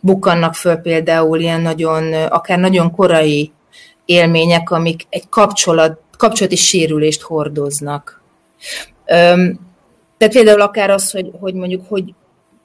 [0.00, 3.52] bukkannak föl például ilyen nagyon, akár nagyon korai
[4.08, 8.22] élmények, amik egy kapcsolat, kapcsolati sérülést hordoznak.
[9.06, 9.58] Öm,
[10.16, 12.14] tehát például akár az, hogy, hogy mondjuk, hogy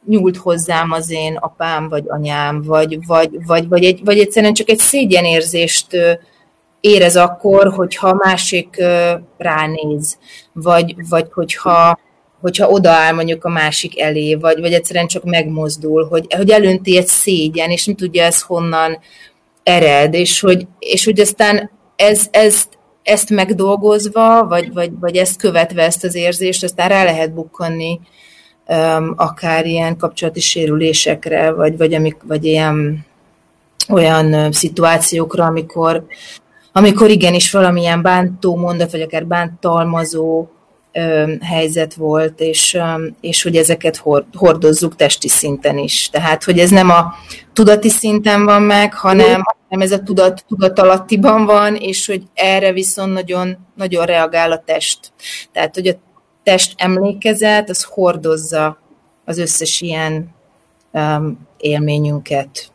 [0.06, 4.70] nyúlt hozzám az én apám, vagy anyám, vagy, vagy, vagy, vagy, egy, vagy egyszerűen csak
[4.70, 5.88] egy szégyenérzést
[6.80, 8.84] érez akkor, hogyha a másik
[9.38, 10.18] ránéz,
[10.54, 12.00] vagy, vagy hogyha,
[12.42, 17.08] hogyha odaáll mondjuk a másik elé, vagy, vagy egyszerűen csak megmozdul, hogy, hogy elönti egy
[17.08, 19.00] szégyen, és nem tudja ez honnan,
[19.64, 22.64] ered, és hogy, és hogy aztán ez, ez,
[23.04, 28.00] ezt megdolgozva, vagy, vagy, vagy ezt követve ezt az érzést, aztán rá lehet bukkanni
[28.68, 33.06] um, akár ilyen kapcsolati sérülésekre, vagy, vagy, amik, vagy ilyen
[33.90, 36.06] olyan szituációkra, amikor,
[36.72, 40.48] amikor igenis valamilyen bántó mondat, vagy akár bántalmazó
[41.42, 42.78] helyzet volt, és,
[43.22, 44.04] és hogy ezeket
[44.34, 46.10] hordozzuk testi szinten is.
[46.10, 47.14] Tehát, hogy ez nem a
[47.54, 53.14] tudati szinten van meg, hanem, hanem ez a tudat, tudatalattiban van, és hogy erre viszont
[53.14, 55.12] nagyon, nagyon reagál a test.
[55.52, 55.96] Tehát, hogy a
[56.44, 58.78] test emlékezet, az hordozza
[59.26, 60.30] az összes ilyen
[60.92, 62.72] um, élményünket.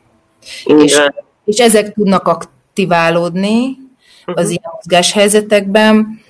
[0.64, 1.00] És,
[1.44, 3.76] és ezek tudnak aktiválódni
[4.24, 6.20] az ilyen mozgáshelyzetekben,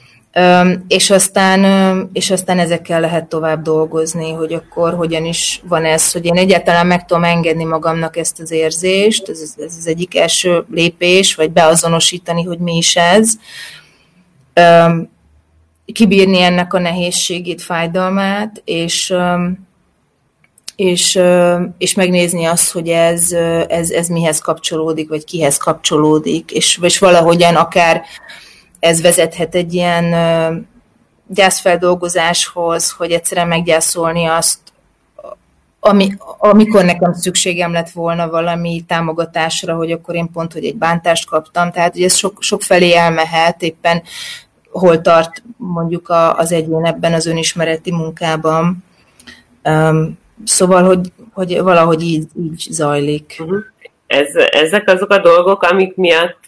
[0.89, 6.25] és aztán, és aztán ezekkel lehet tovább dolgozni, hogy akkor hogyan is van ez, hogy
[6.25, 11.35] én egyáltalán meg tudom engedni magamnak ezt az érzést, ez, ez az egyik első lépés,
[11.35, 13.33] vagy beazonosítani, hogy mi is ez,
[15.93, 19.15] kibírni ennek a nehézségét, fájdalmát, és,
[20.77, 21.21] és,
[21.79, 23.33] és megnézni azt, hogy ez,
[23.69, 28.03] ez, ez mihez kapcsolódik, vagy kihez kapcsolódik, és, és valahogyan akár
[28.81, 30.15] ez vezethet egy ilyen
[31.27, 34.59] gyászfeldolgozáshoz, hogy egyszerűen meggyászolni azt,
[35.81, 41.29] ami, amikor nekem szükségem lett volna valami támogatásra, hogy akkor én pont, hogy egy bántást
[41.29, 44.03] kaptam, tehát hogy ez sok, sok felé elmehet, éppen
[44.71, 48.85] hol tart mondjuk a, az egyén ebben az önismereti munkában.
[49.65, 53.37] Um, szóval, hogy, hogy valahogy így, így zajlik.
[53.39, 53.59] Uh-huh.
[54.07, 56.48] Ez, ezek azok a dolgok, amik miatt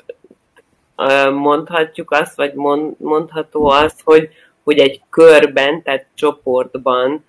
[1.32, 2.54] mondhatjuk azt, vagy
[2.98, 4.28] mondható az, hogy,
[4.64, 7.24] hogy egy körben, tehát csoportban,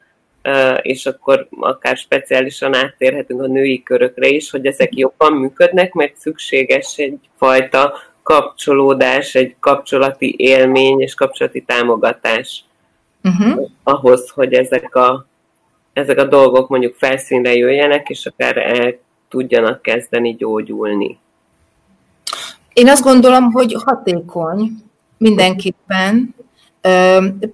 [0.82, 6.98] és akkor akár speciálisan áttérhetünk a női körökre is, hogy ezek jobban működnek, meg szükséges
[6.98, 12.64] egyfajta kapcsolódás, egy kapcsolati élmény és kapcsolati támogatás
[13.24, 13.70] uh-huh.
[13.84, 15.26] ahhoz, hogy ezek a,
[15.94, 18.98] ezek a dolgok mondjuk felszínre jöjjenek, és akár el
[19.30, 21.20] tudjanak kezdeni gyógyulni.
[22.74, 24.72] Én azt gondolom, hogy hatékony
[25.18, 26.36] mindenképpen.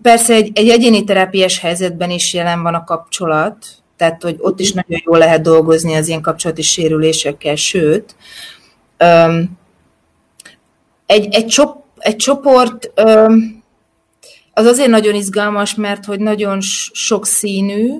[0.02, 3.66] Persze egy, egy egyéni terápiás helyzetben is jelen van a kapcsolat,
[3.98, 8.16] tehát hogy ott is nagyon jól lehet dolgozni az ilyen kapcsolati sérülésekkel, sőt,
[11.06, 12.92] egy, egy, csop, egy csoport
[14.54, 16.58] az azért nagyon izgalmas, mert hogy nagyon
[16.92, 17.94] sokszínű,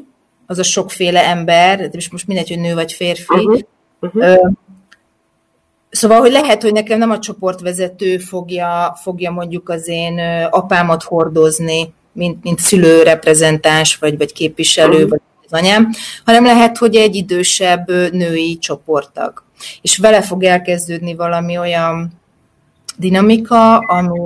[0.46, 3.60] az a sokféle ember, és most mindegy, hogy nő vagy férfi, uh-huh.
[4.00, 4.54] Uh-huh.
[5.90, 10.20] Szóval, hogy lehet, hogy nekem nem a csoportvezető fogja, fogja mondjuk az én
[10.50, 15.90] apámat hordozni, mint, mint szülő, reprezentáns, vagy, vagy képviselő, vagy az anyám,
[16.26, 19.44] hanem lehet, hogy egy idősebb női csoporttag.
[19.82, 22.12] És vele fog elkezdődni valami olyan
[22.98, 24.20] dinamika, ami,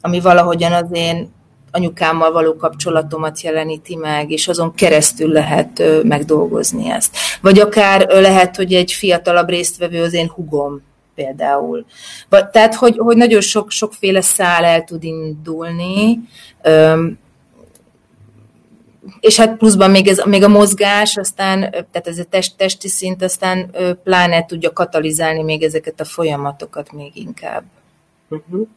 [0.00, 1.32] ami valahogyan az én
[1.70, 7.16] anyukámmal való kapcsolatomat jeleníti meg, és azon keresztül lehet megdolgozni ezt.
[7.40, 10.82] Vagy akár lehet, hogy egy fiatalabb résztvevő az én hugom,
[11.14, 11.84] például.
[12.28, 16.20] Vagy, tehát, hogy, hogy nagyon sok, sokféle szál el tud indulni,
[19.20, 23.22] és hát pluszban még, ez, még a mozgás, aztán, tehát ez a test, testi szint,
[23.22, 23.70] aztán
[24.04, 27.62] pláne tudja katalizálni még ezeket a folyamatokat még inkább.
[28.28, 28.68] Uh-huh.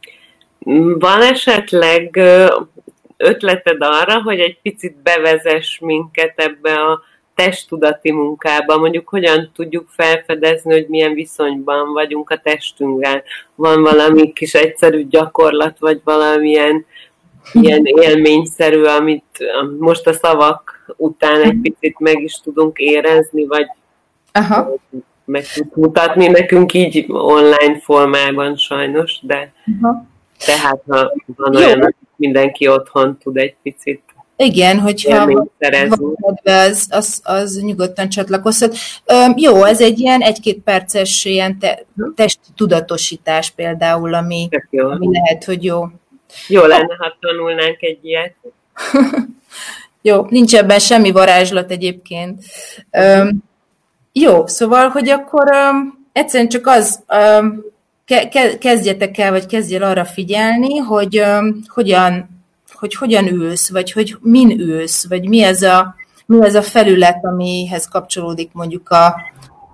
[0.98, 2.20] Van esetleg
[3.16, 7.00] ötleted arra, hogy egy picit bevezess minket ebbe a
[7.34, 13.22] testtudati munkába, mondjuk hogyan tudjuk felfedezni, hogy milyen viszonyban vagyunk a testünkkel.
[13.54, 16.86] Van valami kis egyszerű gyakorlat, vagy valamilyen
[17.52, 19.44] ilyen élményszerű, amit
[19.78, 23.66] most a szavak után egy picit meg is tudunk érezni, vagy
[24.32, 24.74] Aha.
[25.24, 30.10] meg tudsz mutatni nekünk így online formában sajnos, de Aha.
[30.44, 34.02] Tehát ha van olyan, mindenki otthon tud egy picit
[34.36, 38.76] igen, hogyha van az, az, az nyugodtan csatlakozhat.
[39.36, 45.64] Jó, ez egy ilyen egy-két perces ilyen te, testi tudatosítás például, ami, ami lehet, hogy
[45.64, 45.84] jó.
[46.48, 48.34] Jó lenne, ha tanulnánk egy ilyet.
[50.02, 52.42] jó, nincs ebben semmi varázslat egyébként.
[52.90, 53.44] Um,
[54.12, 57.71] jó, szóval, hogy akkor um, egyszerűen csak az, ke-
[58.58, 61.24] kezdjetek el, vagy kezdjél arra figyelni, hogy
[61.66, 62.32] hogyan
[62.82, 65.94] hogy hogyan ülsz, vagy hogy min ülsz, vagy mi ez a,
[66.26, 69.20] mi ez a felület, amihez kapcsolódik mondjuk a,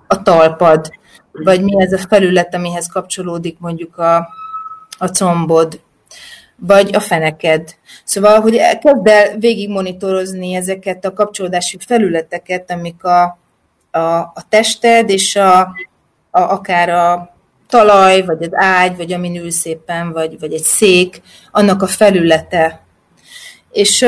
[0.07, 0.91] a talpad,
[1.31, 4.15] vagy mi ez a felület, amihez kapcsolódik mondjuk a,
[4.97, 5.79] a combod,
[6.55, 7.75] vagy a feneked.
[8.03, 13.37] Szóval, hogy kezd el végig monitorozni ezeket a kapcsolódási felületeket, amik a,
[13.91, 15.59] a, a tested és a,
[16.31, 17.37] a, akár a
[17.69, 22.81] talaj, vagy az ágy, vagy amin ülsz éppen, vagy, vagy egy szék, annak a felülete,
[23.71, 24.01] és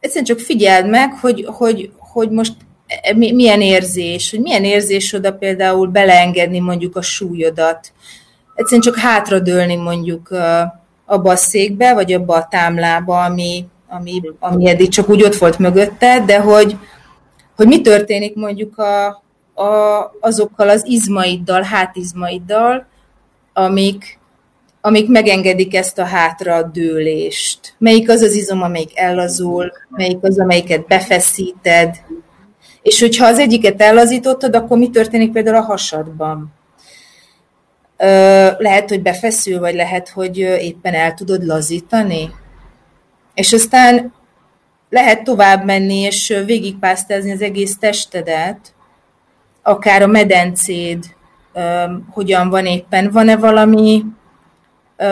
[0.00, 2.52] egyszerűen csak figyeld meg, hogy, hogy, hogy most
[2.86, 7.92] e, milyen érzés, hogy milyen érzés oda például beleengedni mondjuk a súlyodat.
[8.54, 10.28] Egyszerűen csak hátradőlni mondjuk
[11.06, 15.58] abba a székbe, vagy abba a támlába, ami, ami, ami eddig csak úgy ott volt
[15.58, 16.76] mögötte, de hogy,
[17.56, 19.22] hogy mi történik mondjuk a,
[19.58, 22.86] a, azokkal az izmaiddal, hátizmaiddal,
[23.52, 24.18] amik,
[24.80, 27.74] amik megengedik ezt a hátra dőlést.
[27.78, 31.96] Melyik az az izom, amelyik ellazul, melyik az, amelyiket befeszíted.
[32.82, 36.52] És hogyha az egyiket ellazítottad, akkor mi történik például a hasadban?
[38.58, 42.30] Lehet, hogy befeszül, vagy lehet, hogy éppen el tudod lazítani.
[43.34, 44.12] És aztán
[44.90, 48.74] lehet tovább menni, és végigpásztázni az egész testedet,
[49.68, 51.04] akár a medencéd,
[52.10, 54.04] hogyan van éppen, van-e valami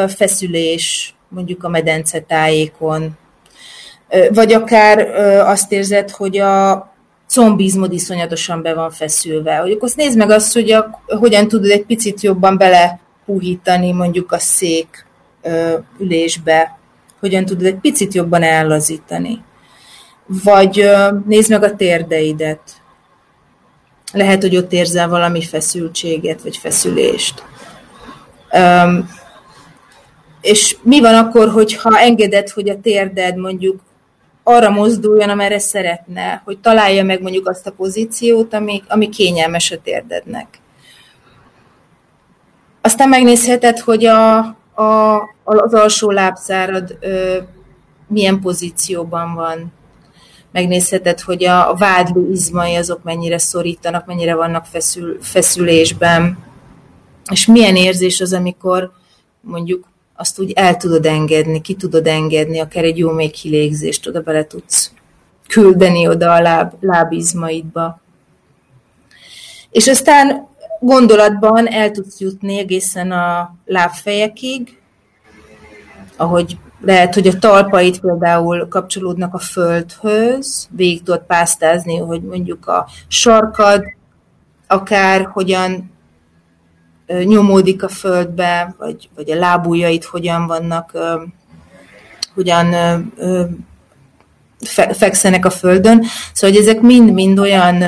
[0.09, 3.17] feszülés mondjuk a medence tájékon,
[4.31, 4.99] vagy akár
[5.47, 6.95] azt érzed, hogy a
[7.29, 9.57] combizmod iszonyatosan be van feszülve.
[9.57, 14.39] Hogy akkor nézd meg azt, hogy a, hogyan tudod egy picit jobban belehúhítani mondjuk a
[14.39, 15.07] szék
[15.99, 16.79] ülésbe,
[17.21, 19.45] hogyan tudod egy picit jobban ellazítani.
[20.27, 20.91] Vagy
[21.27, 22.61] nézd meg a térdeidet.
[24.17, 27.43] Lehet, hogy ott érzel valami feszültséget, vagy feszülést.
[30.41, 33.81] És mi van akkor, hogyha engeded, hogy a térded mondjuk
[34.43, 39.81] arra mozduljon, amerre szeretne, hogy találja meg mondjuk azt a pozíciót, ami, ami kényelmes a
[39.81, 40.47] térdednek.
[42.81, 44.37] Aztán megnézheted, hogy a,
[44.75, 47.37] a, az alsó lábszárad ö,
[48.09, 49.73] milyen pozícióban van.
[50.57, 56.39] Megnézheted, hogy a, vádló izmai azok mennyire szorítanak, mennyire vannak feszül, feszülésben,
[57.31, 58.91] és milyen érzés az, amikor
[59.41, 64.21] mondjuk azt úgy el tudod engedni, ki tudod engedni, akár egy jó még kilégzést oda
[64.21, 64.93] bele tudsz
[65.49, 68.01] küldeni oda a láb, lábizmaidba.
[69.71, 70.49] És aztán
[70.81, 74.79] gondolatban el tudsz jutni egészen a lábfejekig,
[76.17, 82.87] ahogy lehet, hogy a talpait például kapcsolódnak a földhöz, végig tudod pásztázni, hogy mondjuk a
[83.09, 83.85] sarkad,
[84.67, 85.91] akár hogyan
[87.25, 90.93] nyomódik a földbe, vagy, vagy a lábujjait hogyan vannak,
[92.35, 92.75] hogyan
[94.93, 96.05] fekszenek a földön.
[96.33, 97.85] Szóval, hogy ezek mind-mind olyan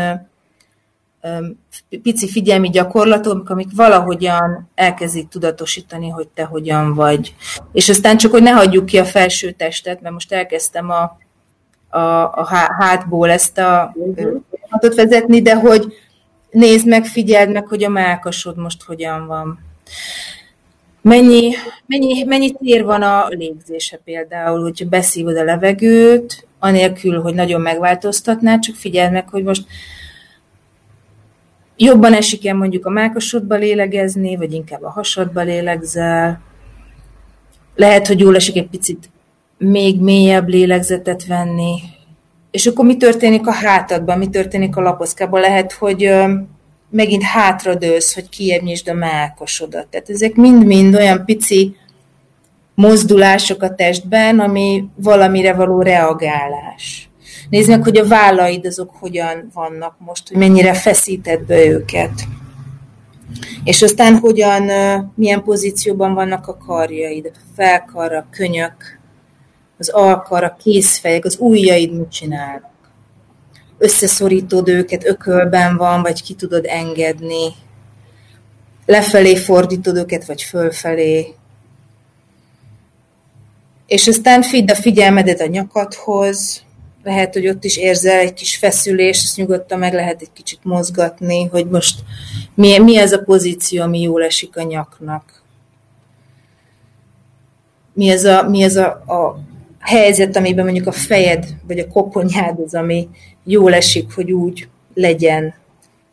[2.02, 7.34] pici figyelmi gyakorlatok, amik valahogyan elkezdik tudatosítani, hogy te hogyan vagy.
[7.72, 11.18] És aztán csak, hogy ne hagyjuk ki a felső testet, mert most elkezdtem a,
[11.98, 12.44] a, a
[12.78, 15.92] hátból ezt a uh vezetni, de hogy,
[16.50, 19.58] nézd meg, figyeld meg, hogy a mákasod most hogyan van.
[21.02, 21.54] Mennyi,
[21.86, 28.58] mennyi, mennyi tér van a légzése például, hogyha beszívod a levegőt, anélkül, hogy nagyon megváltoztatná,
[28.58, 29.66] csak figyeld meg, hogy most
[31.78, 36.40] jobban esik-e mondjuk a mákasodba lélegezni, vagy inkább a hasadba lélegzel.
[37.74, 39.10] Lehet, hogy jól esik egy picit
[39.58, 41.80] még mélyebb lélegzetet venni,
[42.50, 45.40] és akkor mi történik a hátadban, mi történik a laposzkában?
[45.40, 46.10] Lehet, hogy
[46.90, 49.86] megint hátradőlsz, hogy kiebb nyisd a melkosodat.
[49.86, 51.76] Tehát ezek mind-mind olyan pici
[52.74, 57.07] mozdulások a testben, ami valamire való reagálás.
[57.50, 62.12] Nézd meg, hogy a vállaid azok hogyan vannak most, hogy mennyire feszíted be őket.
[63.64, 64.70] És aztán hogyan,
[65.14, 68.98] milyen pozícióban vannak a karjaid, a felkar, a könyök,
[69.78, 72.70] az alkar, a kézfejek, az ujjaid mit csinálnak.
[73.78, 77.46] Összeszorítod őket, ökölben van, vagy ki tudod engedni.
[78.86, 81.34] Lefelé fordítod őket, vagy fölfelé.
[83.86, 86.62] És aztán fidd a figyelmedet a nyakadhoz,
[87.08, 91.46] lehet, hogy ott is érzel egy kis feszülést, ezt nyugodtan meg lehet egy kicsit mozgatni,
[91.46, 91.98] hogy most
[92.54, 95.42] mi, mi ez a pozíció, ami jól esik a nyaknak.
[97.92, 99.38] Mi ez a, mi ez a, a
[99.78, 103.08] helyzet, amiben mondjuk a fejed, vagy a koponyád az, ami
[103.44, 105.54] jól esik, hogy úgy legyen.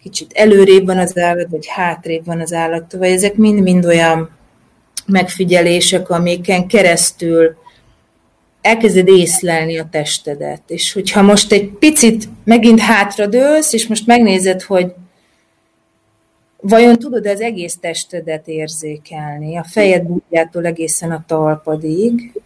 [0.02, 2.94] Kicsit előrébb van az állat, vagy hátrébb van az állat.
[2.94, 4.30] Vagy ezek mind-mind olyan
[5.06, 7.56] megfigyelések, amiken keresztül
[8.66, 10.62] elkezded észlelni a testedet.
[10.68, 14.94] És hogyha most egy picit megint hátradőlsz, és most megnézed, hogy
[16.62, 22.42] vajon tudod az egész testedet érzékelni, a fejed bújjától egészen a talpadig,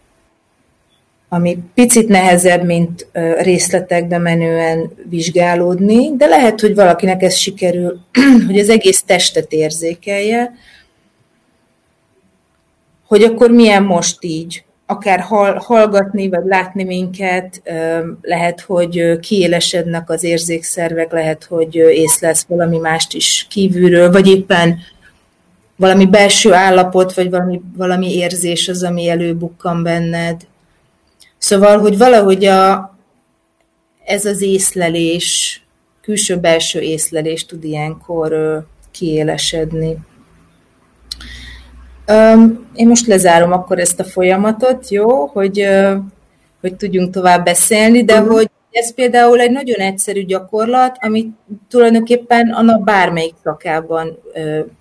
[1.28, 3.06] ami picit nehezebb, mint
[3.38, 8.00] részletekbe menően vizsgálódni, de lehet, hogy valakinek ez sikerül,
[8.46, 10.52] hogy az egész testet érzékelje,
[13.06, 15.20] hogy akkor milyen most így, akár
[15.58, 17.62] hallgatni, vagy látni minket,
[18.22, 24.78] lehet, hogy kiélesednek az érzékszervek, lehet, hogy észlelsz valami mást is kívülről, vagy éppen
[25.76, 30.46] valami belső állapot, vagy valami, valami érzés az, ami előbukkan benned.
[31.38, 32.94] Szóval, hogy valahogy a,
[34.04, 35.62] ez az észlelés,
[36.00, 39.96] külső-belső észlelés tud ilyenkor kiélesedni.
[42.74, 45.66] Én most lezárom akkor ezt a folyamatot, jó, hogy,
[46.60, 48.34] hogy tudjunk tovább beszélni, de uh-huh.
[48.34, 51.34] hogy ez például egy nagyon egyszerű gyakorlat, amit
[51.68, 54.18] tulajdonképpen a nap bármelyik szakában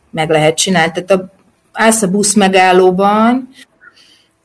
[0.09, 0.91] meg lehet csinálni.
[0.91, 1.29] Tehát a,
[1.73, 3.49] állsz a busz megállóban,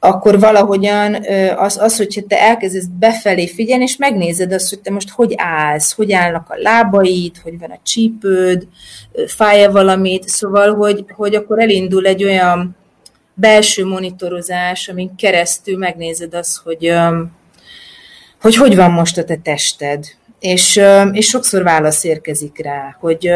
[0.05, 1.17] akkor valahogyan
[1.57, 5.93] az, az, hogyha te elkezdesz befelé figyelni, és megnézed azt, hogy te most hogy állsz,
[5.93, 8.67] hogy állnak a lábaid, hogy van a csípőd,
[9.27, 12.77] fáj valamit, szóval, hogy, hogy akkor elindul egy olyan
[13.35, 16.93] belső monitorozás, amin keresztül megnézed azt, hogy
[18.41, 20.05] hogy, hogy van most a te tested.
[20.41, 20.81] És,
[21.13, 23.31] és sokszor válasz érkezik rá, hogy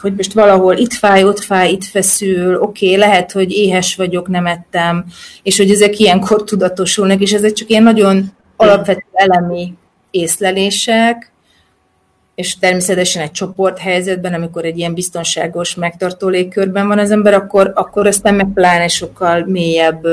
[0.00, 4.28] hogy most valahol itt fáj, ott fáj, itt feszül, oké, okay, lehet, hogy éhes vagyok,
[4.28, 5.04] nem ettem,
[5.42, 9.74] és hogy ezek ilyenkor tudatosulnak, és ezek csak ilyen nagyon alapvető elemi
[10.10, 11.32] észlelések,
[12.34, 18.06] és természetesen egy csoporthelyzetben, amikor egy ilyen biztonságos, megtartó légkörben van az ember, akkor, akkor
[18.06, 20.06] aztán meg pláne sokkal mélyebb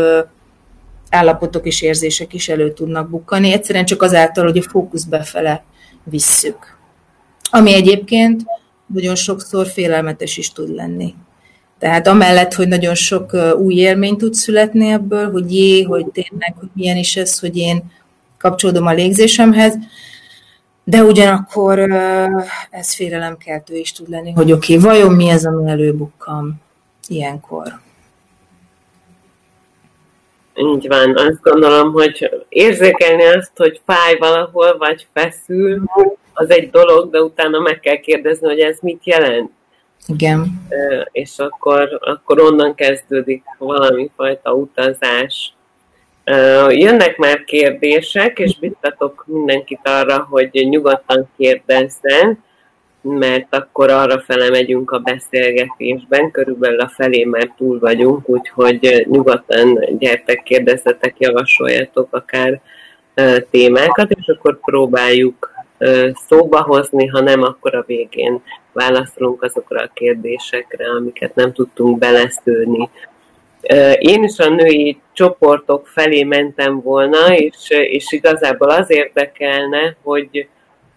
[1.10, 5.64] állapotok és érzések is elő tudnak bukkani, egyszerűen csak azáltal, hogy a fókusz befele
[6.04, 6.78] visszük.
[7.50, 8.42] Ami egyébként
[8.94, 11.16] nagyon sokszor félelmetes is tud lenni.
[11.80, 16.70] Tehát amellett, hogy nagyon sok új élmény tud születni ebből, hogy jé, hogy tényleg, hogy
[16.74, 17.92] milyen is ez, hogy én
[18.38, 19.78] kapcsolódom a légzésemhez,
[20.84, 21.80] de ugyanakkor
[22.70, 26.62] ez félelemkeltő is tud lenni, hogy oké, okay, vajon mi ez, ami előbukkam
[27.08, 27.80] ilyenkor.
[30.58, 35.84] Így van, azt gondolom, hogy érzékelni azt, hogy fáj valahol, vagy feszül,
[36.34, 39.52] az egy dolog, de utána meg kell kérdezni, hogy ez mit jelent.
[40.08, 40.68] Igen.
[41.12, 45.54] És akkor, akkor onnan kezdődik valami fajta utazás.
[46.70, 52.44] Jönnek már kérdések, és biztatok mindenkit arra, hogy nyugodtan kérdezzen,
[53.02, 59.80] mert akkor arra fele megyünk a beszélgetésben, körülbelül a felé már túl vagyunk, úgyhogy nyugodtan
[59.98, 62.62] gyertek, kérdezzetek, javasoljatok akár
[63.50, 65.52] témákat, és akkor próbáljuk
[66.28, 68.42] szóba hozni, ha nem, akkor a végén
[68.72, 72.90] válaszolunk azokra a kérdésekre, amiket nem tudtunk beleszőni.
[73.98, 80.48] Én is a női csoportok felé mentem volna, és, és igazából az érdekelne, hogy,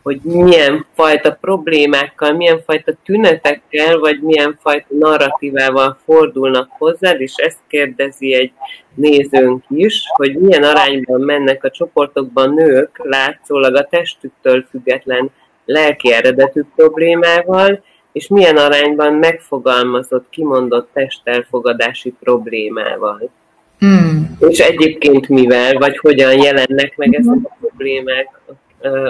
[0.02, 7.58] hogy milyen fajta problémákkal, milyen fajta tünetekkel, vagy milyen fajta narratívával fordulnak hozzád, és ezt
[7.68, 8.52] kérdezi egy
[8.94, 15.30] nézőnk is, hogy milyen arányban mennek a csoportokban nők látszólag a testüktől független
[15.64, 17.82] lelki eredetű problémával,
[18.12, 23.30] és milyen arányban megfogalmazott, kimondott testelfogadási problémával.
[23.78, 24.36] Hmm.
[24.48, 28.40] És egyébként mivel, vagy hogyan jelennek meg ezek a problémák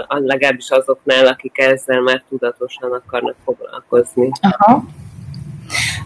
[0.09, 4.31] legalábbis azoknál, akik ezzel már tudatosan akarnak foglalkozni.
[4.41, 4.85] Aha.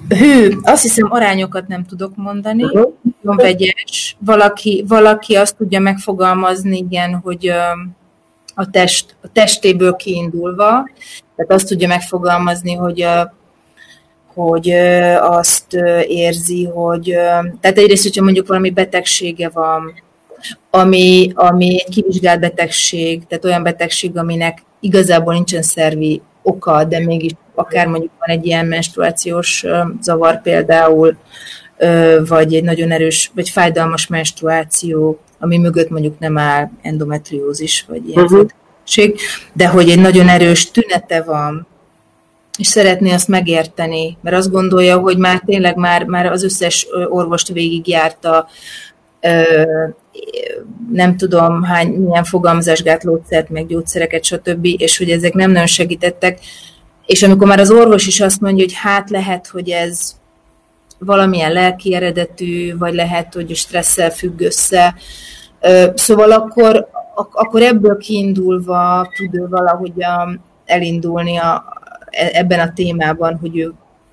[0.08, 3.36] Hű, azt hiszem arányokat nem tudok mondani, uh-huh.
[3.36, 4.16] vegyes.
[4.18, 7.48] Valaki, valaki azt tudja megfogalmazni, igen, hogy
[8.54, 10.88] a, test, a testéből kiindulva,
[11.36, 13.06] tehát azt tudja megfogalmazni, hogy
[14.34, 14.70] hogy
[15.20, 15.72] azt
[16.06, 17.04] érzi, hogy
[17.60, 20.02] tehát egyrészt, hogyha mondjuk valami betegsége van,
[20.70, 27.32] ami, ami egy kivizsgált betegség, tehát olyan betegség, aminek igazából nincsen szervi oka, de mégis
[27.54, 29.64] akár mondjuk van egy ilyen menstruációs
[30.02, 31.16] zavar például,
[32.26, 38.22] vagy egy nagyon erős, vagy fájdalmas menstruáció, ami mögött mondjuk nem áll endometriózis, vagy ilyen
[38.22, 38.46] uh-huh.
[39.52, 41.66] de hogy egy nagyon erős tünete van,
[42.58, 47.48] és szeretné azt megérteni, mert azt gondolja, hogy már tényleg már, már az összes orvost
[47.48, 48.48] végigjárta,
[50.92, 56.38] nem tudom hány, milyen fogalmazásgátlószert, meg gyógyszereket, stb., és hogy ezek nem nagyon segítettek,
[57.06, 60.16] és amikor már az orvos is azt mondja, hogy hát lehet, hogy ez
[60.98, 64.94] valamilyen lelki eredetű, vagy lehet, hogy stresszel függ össze,
[65.94, 69.92] szóval akkor, akkor ebből kiindulva tud ő valahogy
[70.64, 71.64] elindulni a,
[72.10, 73.72] e, ebben a témában, hogy ő,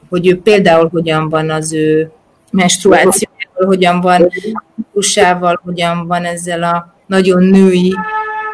[0.10, 2.12] hogy ő például hogyan van az ő
[2.52, 4.30] menstruációjával, hogyan van
[4.76, 7.96] ciklusával, hogyan van ezzel a nagyon női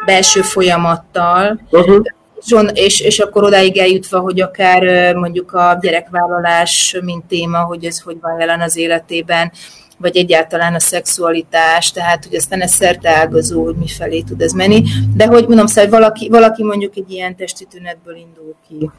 [0.06, 2.68] belső folyamattal, uh-huh.
[2.72, 8.16] és, és akkor odáig eljutva, hogy akár mondjuk a gyerekvállalás, mint téma, hogy ez hogy
[8.20, 9.52] van jelen az életében,
[9.98, 14.82] vagy egyáltalán a szexualitás, tehát hogy aztán ez szerte ágazó, hogy mifelé tud ez menni,
[15.14, 18.90] de hogy mondom, szóval valaki, valaki mondjuk egy ilyen testi tünetből indul ki.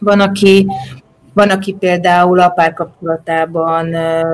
[0.00, 0.66] Van, aki
[1.32, 3.86] van, aki például a párkapcsolatában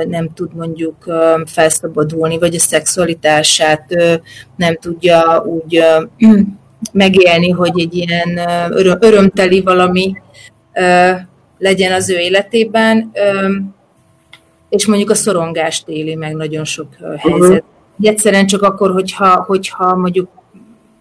[0.09, 1.05] nem tud mondjuk
[1.47, 3.85] felszabadulni, vagy a szexualitását
[4.57, 5.85] nem tudja úgy
[6.93, 8.41] megélni, hogy egy ilyen
[8.99, 10.17] örömteli valami
[11.59, 13.11] legyen az ő életében,
[14.69, 17.41] és mondjuk a szorongást éli meg nagyon sok helyzet.
[17.41, 17.59] Uh-huh.
[18.01, 20.29] Egyszerűen csak akkor, hogyha, hogyha mondjuk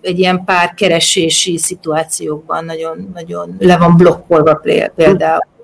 [0.01, 4.61] egy ilyen pár keresési szituációkban nagyon, nagyon le van blokkolva
[4.95, 5.56] például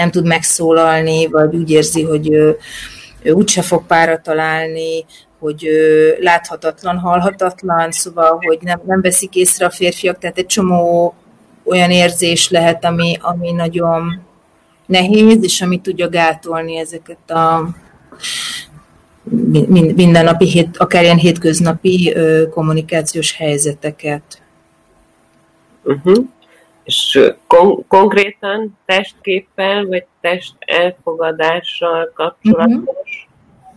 [0.00, 2.56] nem tud megszólalni, vagy úgy érzi, hogy ő,
[3.22, 5.04] ő úgyse fog pára találni,
[5.38, 11.14] hogy ő láthatatlan, halhatatlan, szóval, hogy nem, nem veszik észre a férfiak, tehát egy csomó
[11.64, 14.20] olyan érzés lehet, ami, ami nagyon
[14.86, 17.68] nehéz, és ami tudja gátolni ezeket a
[19.94, 22.14] mindennapi, akár ilyen hétköznapi
[22.50, 24.42] kommunikációs helyzeteket.
[25.82, 26.24] Uh-huh.
[26.90, 33.74] És kon- konkrétan testképpel, vagy test elfogadással kapcsolatos uh-huh.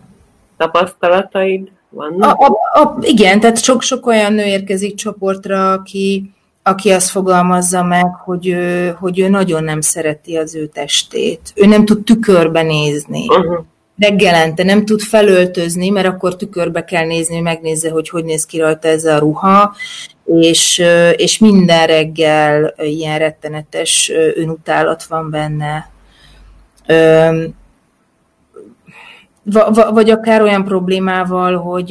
[0.58, 2.40] tapasztalataid vannak?
[2.40, 6.34] A, a, a, igen, tehát sok-sok olyan nő érkezik csoportra, aki,
[6.64, 11.52] aki azt fogalmazza meg, hogy ő, hogy ő nagyon nem szereti az ő testét.
[11.56, 13.28] Ő nem tud tükörbe nézni.
[13.28, 13.66] Uh-huh.
[13.98, 18.60] Reggelente nem tud felöltözni, mert akkor tükörbe kell nézni, hogy megnézze, hogy hogy néz ki
[18.60, 19.76] rajta ez a ruha,
[20.26, 20.84] és,
[21.16, 25.90] és minden reggel ilyen rettenetes önutálat van benne.
[29.92, 31.90] Vagy akár olyan problémával, hogy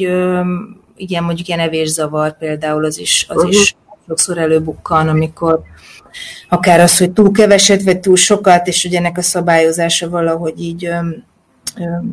[0.95, 3.75] igen, mondjuk ilyen evészavar például, az is, az is
[4.07, 5.61] sokszor előbukkan, amikor
[6.49, 10.89] akár az, hogy túl keveset, vagy túl sokat, és ugye ennek a szabályozása valahogy így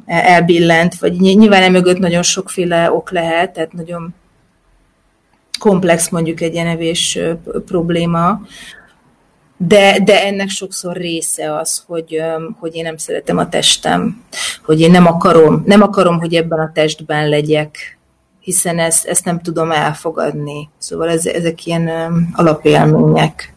[0.07, 4.15] elbillent, vagy nyilván emögött nagyon sokféle ok lehet, tehát nagyon
[5.59, 7.19] komplex mondjuk egy evés
[7.67, 8.41] probléma,
[9.57, 12.23] de, de ennek sokszor része az, hogy,
[12.59, 14.25] hogy én nem szeretem a testem,
[14.65, 17.99] hogy én nem akarom, nem akarom, hogy ebben a testben legyek,
[18.41, 20.69] hiszen ezt, ezt nem tudom elfogadni.
[20.79, 21.89] Szóval ez, ezek ilyen
[22.33, 23.55] alapélmények.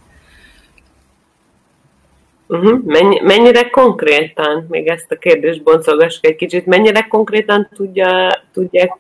[2.48, 2.80] Uh-huh.
[2.86, 8.98] Mennyi, mennyire konkrétan, még ezt a kérdést boncolgassuk egy kicsit, mennyire konkrétan tudja, tudják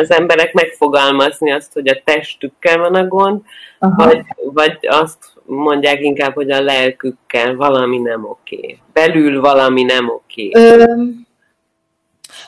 [0.00, 3.40] az emberek megfogalmazni azt, hogy a testükkel van a gond,
[3.78, 8.78] vagy, vagy azt mondják inkább, hogy a lelkükkel valami nem oké.
[8.92, 10.50] Belül valami nem oké.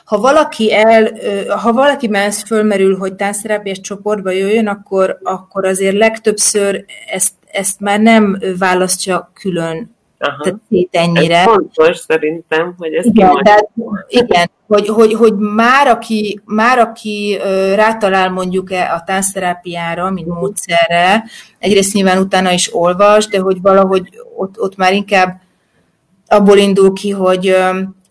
[0.05, 1.11] Ha valaki el,
[1.57, 7.99] ha valaki más fölmerül, hogy táncterápiás csoportba jöjjön, akkor, akkor azért legtöbbször ezt, ezt már
[7.99, 10.43] nem választja külön Aha.
[10.43, 11.37] Tehát ennyire.
[11.37, 13.69] Ez fontos szerintem, hogy ezt igen, tehát,
[14.07, 17.37] igen, hogy, hogy, hogy már aki, már aki
[17.75, 21.23] rátalál mondjuk a táncterápiára, mint módszerre,
[21.59, 25.41] egyrészt nyilván utána is olvas, de hogy valahogy ott, ott már inkább
[26.27, 27.55] abból indul ki, hogy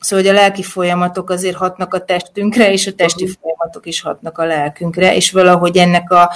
[0.00, 4.38] Szóval, hogy a lelki folyamatok azért hatnak a testünkre, és a testi folyamatok is hatnak
[4.38, 6.30] a lelkünkre, és valahogy ennek a,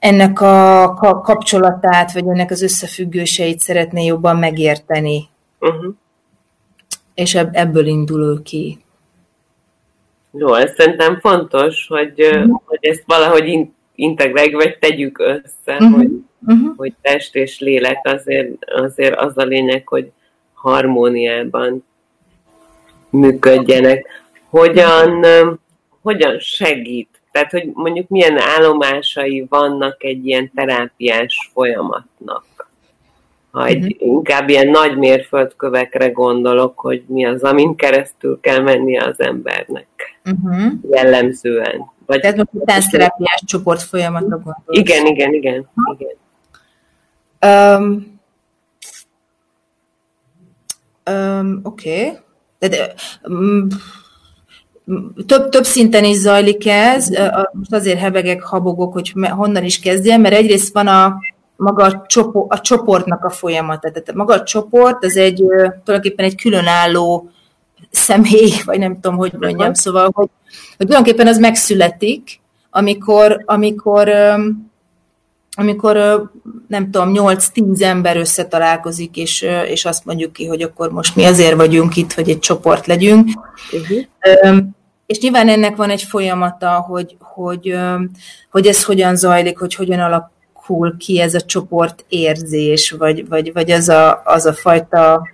[0.00, 5.28] ennek a kapcsolatát, vagy ennek az összefüggőseit szeretné jobban megérteni.
[5.60, 5.94] Uh-huh.
[7.14, 8.78] és ebből indul ő ki.
[10.32, 12.60] Jó, ez szerintem fontos, hogy, uh-huh.
[12.64, 15.96] hogy ezt valahogy integráljuk, vagy tegyük össze, uh-huh.
[15.96, 16.10] hogy,
[16.46, 16.76] uh-huh.
[16.76, 20.12] hogy test és lélek azért, azért az a lényeg, hogy
[20.54, 21.84] harmóniában
[23.10, 24.06] működjenek.
[24.48, 25.24] Hogyan,
[26.02, 27.09] hogyan segít?
[27.32, 32.44] Tehát, hogy mondjuk milyen állomásai vannak egy ilyen terápiás folyamatnak?
[33.50, 34.08] Ha egy, uh-huh.
[34.08, 39.86] inkább ilyen nagy mérföldkövekre gondolok, hogy mi az, amin keresztül kell mennie az embernek.
[40.24, 40.72] Uh-huh.
[40.90, 41.90] Jellemzően.
[42.06, 44.54] Vagy Tehát most a táncterápiás csoport folyamatra gondolsz.
[44.66, 45.68] Igen, igen, igen.
[45.98, 46.18] igen.
[47.42, 48.20] Um,
[51.10, 52.12] um, Oké.
[52.60, 52.78] Okay.
[53.22, 53.68] um,
[55.26, 57.08] több, több szinten is zajlik ez,
[57.52, 61.18] most azért hebegek, habogok, hogy honnan is kezdjem, mert egyrészt van a
[61.56, 63.90] maga a, csoport, a csoportnak a folyamata.
[63.90, 65.36] Tehát maga a csoport, az egy
[65.84, 67.30] tulajdonképpen egy különálló
[67.90, 70.28] személy, vagy nem tudom, hogy mondjam, szóval, hogy,
[70.76, 74.10] hogy tulajdonképpen az megszületik, amikor, amikor,
[75.54, 76.30] amikor
[76.68, 81.56] nem tudom, 8-10 ember összetalálkozik, és, és azt mondjuk ki, hogy akkor most mi azért
[81.56, 83.28] vagyunk itt, hogy egy csoport legyünk.
[83.72, 84.64] Uh-huh.
[85.10, 87.76] És nyilván ennek van egy folyamata, hogy, hogy,
[88.50, 93.70] hogy ez hogyan zajlik, hogy hogyan alakul ki ez a csoport érzés, vagy, vagy, vagy
[93.70, 95.28] az, a, az a fajta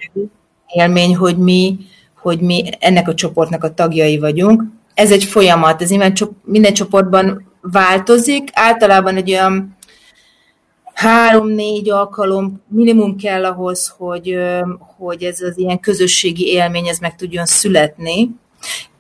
[0.67, 1.79] élmény, hogy mi,
[2.21, 4.63] hogy mi ennek a csoportnak a tagjai vagyunk.
[4.95, 5.91] Ez egy folyamat, ez
[6.45, 9.77] minden csoportban változik, általában egy olyan
[10.95, 14.39] három-négy alkalom minimum kell ahhoz, hogy,
[14.97, 18.31] hogy ez az ilyen közösségi élmény ez meg tudjon születni,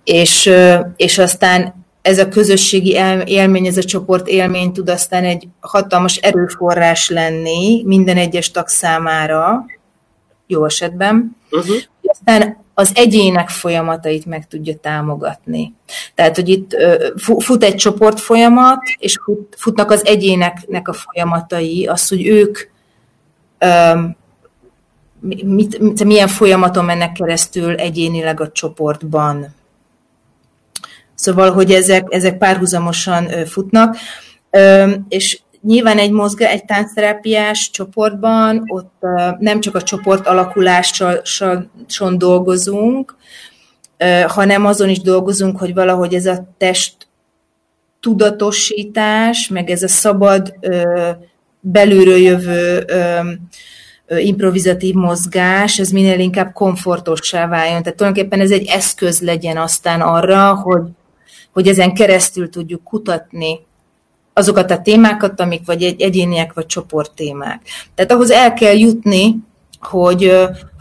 [0.07, 0.51] és,
[0.97, 2.91] és aztán ez a közösségi
[3.25, 9.65] élmény, ez a csoport élmény tud aztán egy hatalmas erőforrás lenni minden egyes tag számára,
[10.47, 11.37] jó esetben.
[11.51, 11.77] Uh-huh.
[12.03, 15.75] Aztán az egyének folyamatait meg tudja támogatni.
[16.15, 16.77] Tehát, hogy itt
[17.39, 22.59] fut egy csoport folyamat, és fut, futnak az egyéneknek a folyamatai, az, hogy ők
[25.21, 29.55] mit, mit, milyen folyamaton mennek keresztül egyénileg a csoportban.
[31.17, 33.97] Szóval, hogy ezek, ezek párhuzamosan futnak,
[35.09, 39.07] és nyilván egy mozga, egy táncterápiás csoportban, ott
[39.39, 43.17] nem csak a csoport alakuláson dolgozunk,
[44.27, 46.95] hanem azon is dolgozunk, hogy valahogy ez a test
[48.01, 50.55] tudatosítás, meg ez a szabad,
[51.61, 52.85] belülről jövő
[54.19, 57.83] improvizatív mozgás, ez minél inkább komfortossá váljon.
[57.83, 60.83] Tehát tulajdonképpen ez egy eszköz legyen aztán arra, hogy,
[61.57, 63.59] hogy ezen keresztül tudjuk kutatni
[64.33, 67.61] azokat a témákat, amik vagy egy egyéniek, vagy csoporttémák.
[67.95, 69.37] Tehát ahhoz el kell jutni,
[69.81, 70.33] hogy,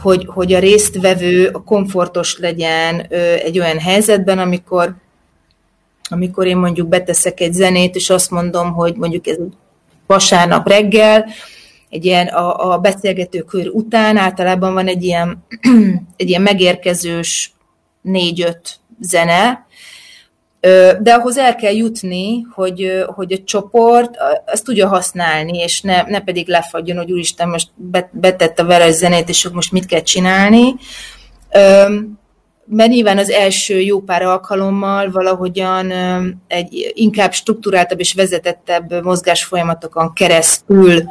[0.02, 3.00] hogy, hogy a résztvevő komfortos legyen
[3.44, 4.96] egy olyan helyzetben, amikor,
[6.10, 9.38] amikor én mondjuk beteszek egy zenét, és azt mondom, hogy mondjuk ez
[10.08, 11.26] vasárnap reggel,
[11.90, 15.46] egy ilyen a, a beszélgetőkör után általában van egy ilyen,
[16.18, 17.54] egy ilyen megérkezős
[18.02, 19.65] négy-öt zene,
[21.00, 26.20] de ahhoz el kell jutni, hogy, hogy a csoport azt tudja használni, és ne, ne
[26.20, 27.70] pedig lefagyjon, hogy úristen, most
[28.12, 30.76] betett a veres zenét, és most mit kell csinálni.
[32.68, 35.92] Mert nyilván az első jó pár alkalommal valahogyan
[36.48, 41.04] egy inkább struktúráltabb és vezetettebb mozgásfolyamatokon keresztül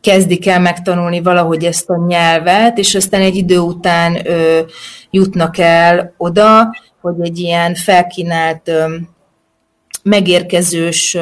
[0.00, 4.18] kezdik el megtanulni valahogy ezt a nyelvet, és aztán egy idő után
[5.10, 8.70] jutnak el oda, hogy egy ilyen felkínált
[10.02, 11.16] megérkezős,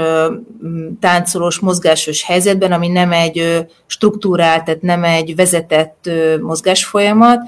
[1.00, 6.10] táncolós, mozgásos helyzetben, ami nem egy struktúrált, tehát nem egy vezetett
[6.40, 7.40] mozgásfolyamat,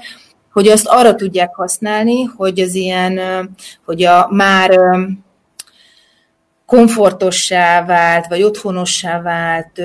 [0.51, 3.19] hogy azt arra tudják használni, hogy az ilyen,
[3.85, 4.79] hogy a már
[6.65, 9.81] komfortossá vált, vagy otthonossá vált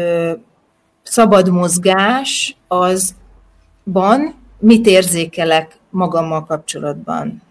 [1.03, 7.43] szabad mozgás azban mit érzékelek magammal kapcsolatban.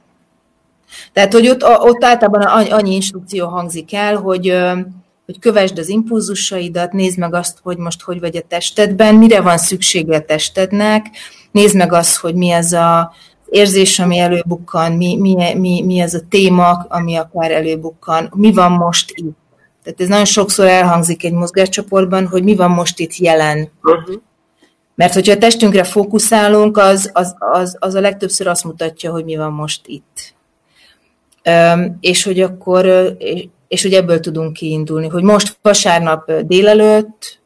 [1.14, 2.42] Tehát, hogy ott, ott általában
[2.72, 4.58] annyi instrukció hangzik el, hogy,
[5.26, 9.58] hogy kövesd az impulzusaidat, nézd meg azt, hogy most hogy vagy a testedben, mire van
[9.58, 11.06] szüksége a testednek,
[11.52, 13.14] nézd meg azt, hogy mi az a
[13.54, 18.72] érzés, ami előbukkan, mi, mi, mi, mi az a téma, ami akár előbukkan, mi van
[18.72, 19.42] most itt.
[19.84, 23.70] Tehát ez nagyon sokszor elhangzik egy mozgáscsoportban, hogy mi van most itt jelen.
[23.84, 24.16] Uh-huh.
[24.96, 29.36] Mert hogyha a testünkre fókuszálunk, az, az, az, az a legtöbbször azt mutatja, hogy mi
[29.36, 30.34] van most itt
[32.00, 33.16] és hogy akkor,
[33.68, 37.42] és hogy ebből tudunk kiindulni, hogy most vasárnap délelőtt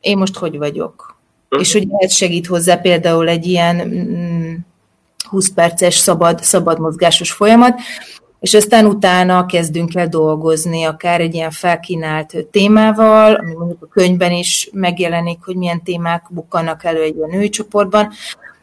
[0.00, 1.16] én most hogy vagyok.
[1.44, 1.60] Uh-huh.
[1.60, 4.54] És hogy ez segít hozzá például egy ilyen mm,
[5.28, 7.80] 20 perces szabad, szabad mozgásos folyamat,
[8.40, 14.32] és aztán utána kezdünk el dolgozni, akár egy ilyen felkínált témával, ami mondjuk a könyvben
[14.32, 18.10] is megjelenik, hogy milyen témák bukkannak elő egy ilyen női csoportban,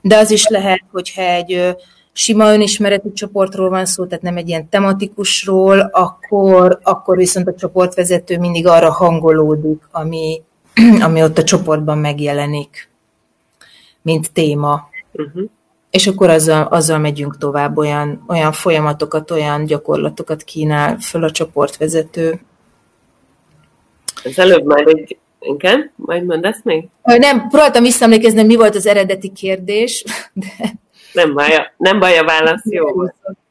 [0.02, 1.76] de az is lehet, hogyha egy
[2.20, 8.38] sima önismereti csoportról van szó, tehát nem egy ilyen tematikusról, akkor, akkor viszont a csoportvezető
[8.38, 10.42] mindig arra hangolódik, ami,
[11.06, 12.90] ami ott a csoportban megjelenik,
[14.02, 14.90] mint téma.
[15.12, 15.44] Uh-huh.
[15.90, 22.40] És akkor azzal, azzal megyünk tovább, olyan, olyan folyamatokat, olyan gyakorlatokat kínál föl a csoportvezető.
[24.24, 26.88] Ez előbb már egy igen, majd mondasz még?
[27.04, 30.04] Nem, próbáltam visszaemlékezni, mi volt az eredeti kérdés.
[30.34, 30.80] De...
[31.14, 32.86] Nem baj, nem baj a válasz, jó.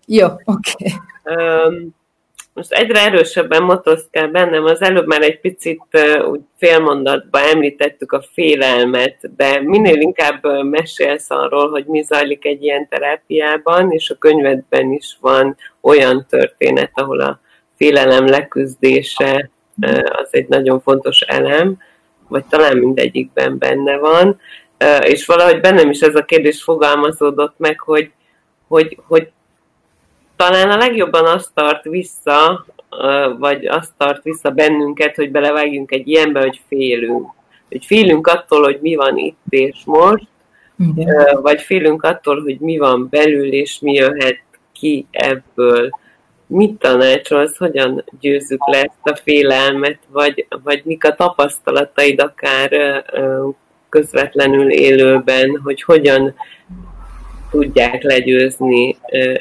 [0.06, 0.92] Jó, oké.
[1.24, 1.92] Okay.
[2.58, 5.82] most egyre erősebben motoszkál bennem, az előbb már egy picit
[6.30, 12.88] úgy félmondatban említettük a félelmet, de minél inkább mesélsz arról, hogy mi zajlik egy ilyen
[12.88, 17.40] terápiában, és a könyvedben is van olyan történet, ahol a
[17.76, 19.50] félelem leküzdése
[20.12, 21.78] az egy nagyon fontos elem,
[22.28, 24.40] vagy talán mindegyikben benne van,
[25.00, 28.10] és valahogy bennem is ez a kérdés fogalmazódott meg, hogy,
[28.68, 29.30] hogy, hogy
[30.36, 32.66] talán a legjobban azt tart vissza,
[33.38, 37.26] vagy azt tart vissza bennünket, hogy belevágjunk egy ilyenbe, hogy félünk.
[37.68, 40.26] Hogy félünk attól, hogy mi van itt és most,
[40.78, 41.40] Igen.
[41.42, 44.40] vagy félünk attól, hogy mi van belül, és mi jöhet
[44.72, 45.90] ki ebből
[46.46, 53.04] mit tanácsolsz, hogyan győzzük le ezt a félelmet, vagy, vagy mik a tapasztalataid akár
[53.88, 56.34] közvetlenül élőben, hogy hogyan
[57.50, 58.96] tudják legyőzni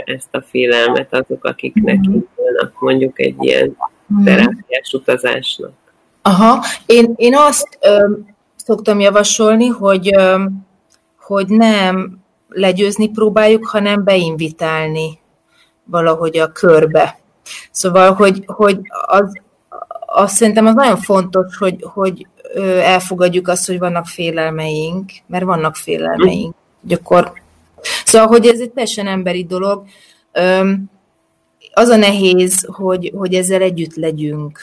[0.06, 2.14] ezt a félelmet azok, akiknek mhm.
[2.14, 4.24] indulnak mondjuk egy ilyen mhm.
[4.24, 5.74] terápiás utazásnak.
[6.22, 8.10] Aha, én, én azt ö,
[8.56, 10.44] szoktam javasolni, hogy, ö,
[11.20, 12.20] hogy nem
[12.50, 15.20] legyőzni próbáljuk, hanem beinvitálni
[15.84, 17.20] valahogy a körbe.
[17.72, 19.42] Szóval, hogy, hogy az,
[20.06, 22.28] azt szerintem az nagyon fontos, hogy, hogy
[22.82, 26.56] elfogadjuk azt, hogy vannak félelmeink, mert vannak félelmeink.
[26.82, 27.34] Hogy akkor...
[28.06, 29.84] Szóval, hogy ez egy teljesen emberi dolog.
[31.74, 34.60] Az a nehéz, hogy, hogy ezzel együtt legyünk.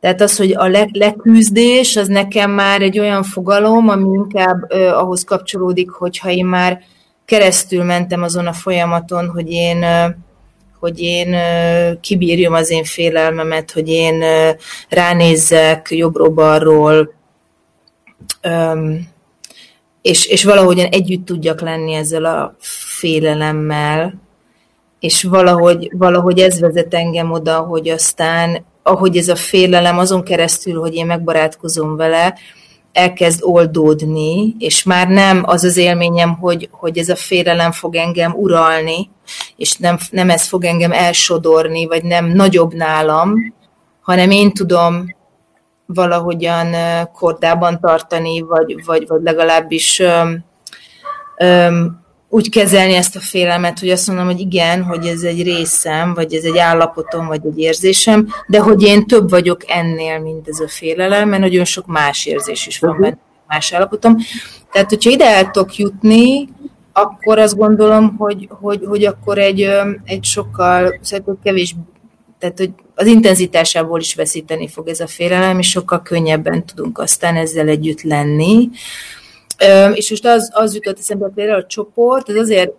[0.00, 4.98] Tehát az, hogy a le, leküzdés, az nekem már egy olyan fogalom, ami inkább uh,
[4.98, 6.80] ahhoz kapcsolódik, hogyha én már
[7.24, 9.84] keresztül mentem azon a folyamaton, hogy én
[10.80, 11.36] hogy én
[12.00, 14.24] kibírjam az én félelmemet, hogy én
[14.88, 17.14] ránézzek jobbról-balról,
[20.02, 22.54] és, és valahogyan együtt tudjak lenni ezzel a
[22.98, 24.20] félelemmel,
[25.00, 30.80] és valahogy, valahogy ez vezet engem oda, hogy aztán, ahogy ez a félelem azon keresztül,
[30.80, 32.38] hogy én megbarátkozom vele,
[32.92, 38.32] elkezd oldódni, és már nem az az élményem, hogy, hogy ez a félelem fog engem
[38.32, 39.10] uralni,
[39.56, 43.54] és nem, nem ez fog engem elsodorni, vagy nem nagyobb nálam,
[44.00, 45.14] hanem én tudom
[45.86, 46.74] valahogyan
[47.12, 50.44] kordában tartani, vagy, vagy, vagy legalábbis öm,
[51.36, 52.00] öm,
[52.32, 56.34] úgy kezelni ezt a félelmet, hogy azt mondom, hogy igen, hogy ez egy részem, vagy
[56.34, 60.68] ez egy állapotom, vagy egy érzésem, de hogy én több vagyok ennél, mint ez a
[60.68, 64.16] félelem, mert nagyon sok más érzés is van benne, más állapotom.
[64.72, 66.48] Tehát, hogyha ide el tudok jutni,
[66.92, 69.68] akkor azt gondolom, hogy, hogy, hogy akkor egy,
[70.04, 71.76] egy sokkal, szerintem kevés,
[72.38, 77.36] tehát hogy az intenzitásából is veszíteni fog ez a félelem, és sokkal könnyebben tudunk aztán
[77.36, 78.68] ezzel együtt lenni.
[79.92, 82.70] És most az, az jutott eszembe például a csoport, ez azért,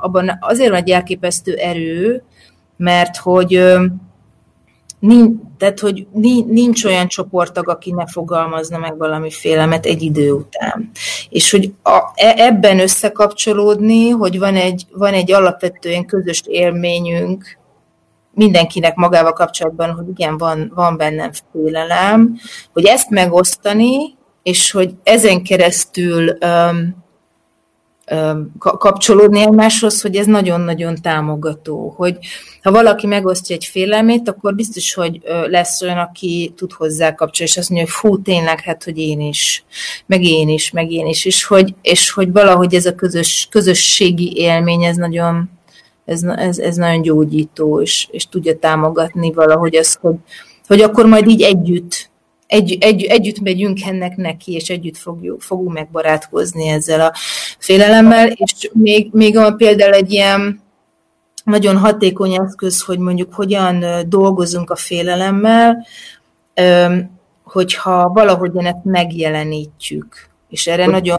[0.00, 2.22] abban azért van egy elképesztő erő,
[2.76, 3.62] mert hogy
[4.98, 6.06] nincs, tehát, hogy
[6.46, 10.90] nincs olyan csoporttag, aki ne fogalmazna meg valami félemet egy idő után.
[11.28, 17.58] És hogy a, e, ebben összekapcsolódni, hogy van egy, van egy alapvetően közös élményünk,
[18.34, 22.36] mindenkinek magával kapcsolatban, hogy igen, van, van bennem félelem,
[22.72, 27.04] hogy ezt megosztani, és hogy ezen keresztül um,
[28.10, 32.18] um, kapcsolódni egymáshoz, hogy ez nagyon-nagyon támogató, hogy
[32.62, 37.58] ha valaki megosztja egy félelmét, akkor biztos, hogy lesz olyan, aki tud hozzá kapcsolni, és
[37.58, 39.64] azt mondja, hogy fú, tényleg, hát, hogy én is,
[40.06, 44.32] meg én is, meg én is, és hogy, és hogy valahogy ez a közös, közösségi
[44.36, 45.50] élmény, ez nagyon,
[46.04, 50.16] ez, ez, ez nagyon gyógyító, és, és tudja támogatni valahogy azt, hogy,
[50.66, 52.12] hogy akkor majd így együtt
[52.54, 57.12] egy, egy, együtt megyünk ennek neki, és együtt fogjuk, fogunk megbarátkozni ezzel a
[57.58, 60.62] félelemmel, és még, még van például egy ilyen
[61.44, 65.86] nagyon hatékony eszköz, hogy mondjuk hogyan dolgozunk a félelemmel,
[67.42, 70.28] hogyha valahogyan ezt megjelenítjük.
[70.48, 71.18] És erre nagyon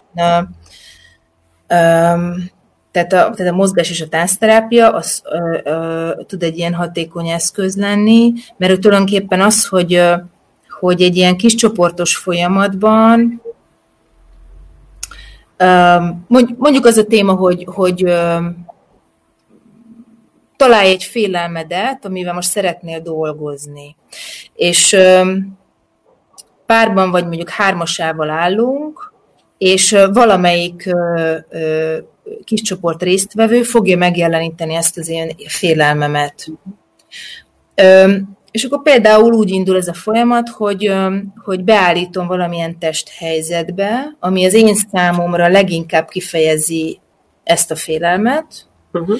[2.90, 7.28] tehát a, tehát a mozgás és a táncterápia az ö, ö, tud egy ilyen hatékony
[7.28, 10.02] eszköz lenni, mert tulajdonképpen az, hogy,
[10.86, 13.42] hogy egy ilyen kis csoportos folyamatban
[16.58, 18.04] mondjuk az a téma, hogy, hogy
[20.56, 23.96] találj egy félelmedet, amivel most szeretnél dolgozni.
[24.54, 24.96] És
[26.66, 29.12] párban vagy mondjuk hármasával állunk,
[29.58, 30.90] és valamelyik
[32.44, 36.46] kis csoport résztvevő fogja megjeleníteni ezt az én félelmemet.
[38.56, 40.92] És akkor például úgy indul ez a folyamat, hogy,
[41.44, 47.00] hogy beállítom valamilyen testhelyzetbe, ami az én számomra leginkább kifejezi
[47.44, 48.46] ezt a félelmet,
[48.92, 49.18] uh-huh.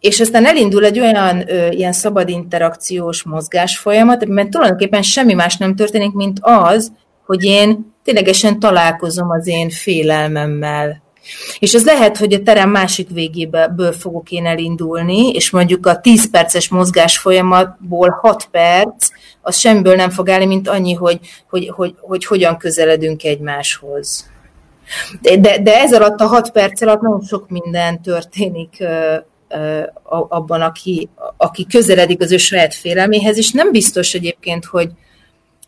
[0.00, 5.56] és aztán elindul egy olyan ö, ilyen szabad interakciós mozgás folyamat, amiben tulajdonképpen semmi más
[5.56, 6.92] nem történik, mint az,
[7.24, 11.02] hogy én ténylegesen találkozom az én félelmemmel.
[11.58, 16.30] És ez lehet, hogy a terem másik végéből fogok én elindulni, és mondjuk a 10
[16.30, 19.08] perces mozgás folyamatból 6 perc,
[19.42, 24.30] az semmiből nem fog állni, mint annyi, hogy, hogy, hogy, hogy hogyan közeledünk egymáshoz.
[25.20, 28.84] De, de ez alatt a 6 perc alatt nagyon sok minden történik
[30.28, 34.90] abban, aki, aki közeledik az ő saját félelméhez, és nem biztos egyébként, hogy,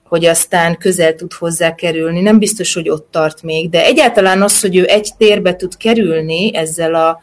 [0.08, 2.20] hogy aztán közel tud hozzá kerülni.
[2.20, 6.56] Nem biztos, hogy ott tart még, de egyáltalán az, hogy ő egy térbe tud kerülni
[6.56, 7.20] ezzel a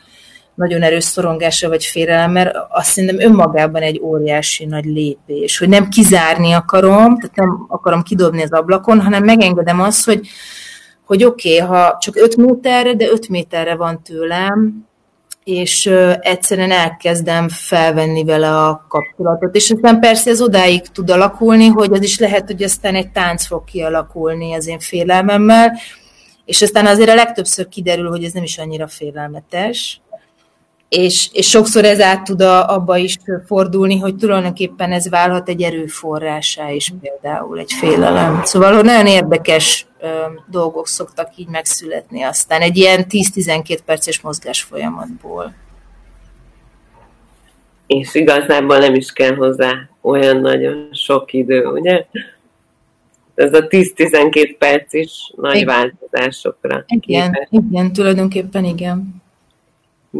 [0.55, 6.51] nagyon erős szorongása vagy félelemmel, azt szerintem önmagában egy óriási nagy lépés, hogy nem kizárni
[6.51, 10.27] akarom, tehát nem akarom kidobni az ablakon, hanem megengedem azt, hogy,
[11.05, 14.87] hogy oké, okay, ha csak 5 méterre, de 5 méterre van tőlem,
[15.45, 15.85] és
[16.19, 19.55] egyszerűen elkezdem felvenni vele a kapcsolatot.
[19.55, 23.45] És aztán persze ez odáig tud alakulni, hogy az is lehet, hogy aztán egy tánc
[23.45, 25.71] fog kialakulni az én félelmemmel,
[26.45, 30.01] és aztán azért a legtöbbször kiderül, hogy ez nem is annyira félelmetes,
[30.89, 35.61] és, és sokszor ez át tud a, abba is fordulni, hogy tulajdonképpen ez válhat egy
[35.61, 38.41] erőforrásá is például, egy félelem.
[38.43, 40.07] Szóval nagyon érdekes ö,
[40.49, 45.53] dolgok szoktak így megszületni aztán egy ilyen 10-12 perces mozgás folyamatból.
[47.87, 52.05] És igazából nem is kell hozzá olyan nagyon sok idő, ugye?
[53.35, 55.67] Ez a 10-12 perc is nagy igen.
[55.67, 56.83] változásokra.
[56.87, 57.47] Igen, képes.
[57.49, 59.23] igen, tulajdonképpen igen.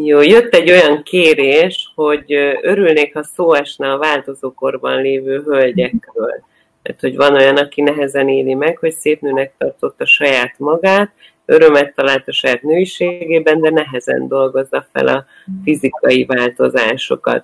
[0.04, 6.44] Jó, jött egy olyan kérés, hogy örülnék, ha szó esne a változókorban lévő hölgyekről.
[6.84, 11.12] Mert hogy van olyan, aki nehezen éli meg, hogy szép nőnek tartotta saját magát,
[11.46, 15.26] örömet talált a saját nőiségében, de nehezen dolgozza fel a
[15.64, 17.44] fizikai változásokat.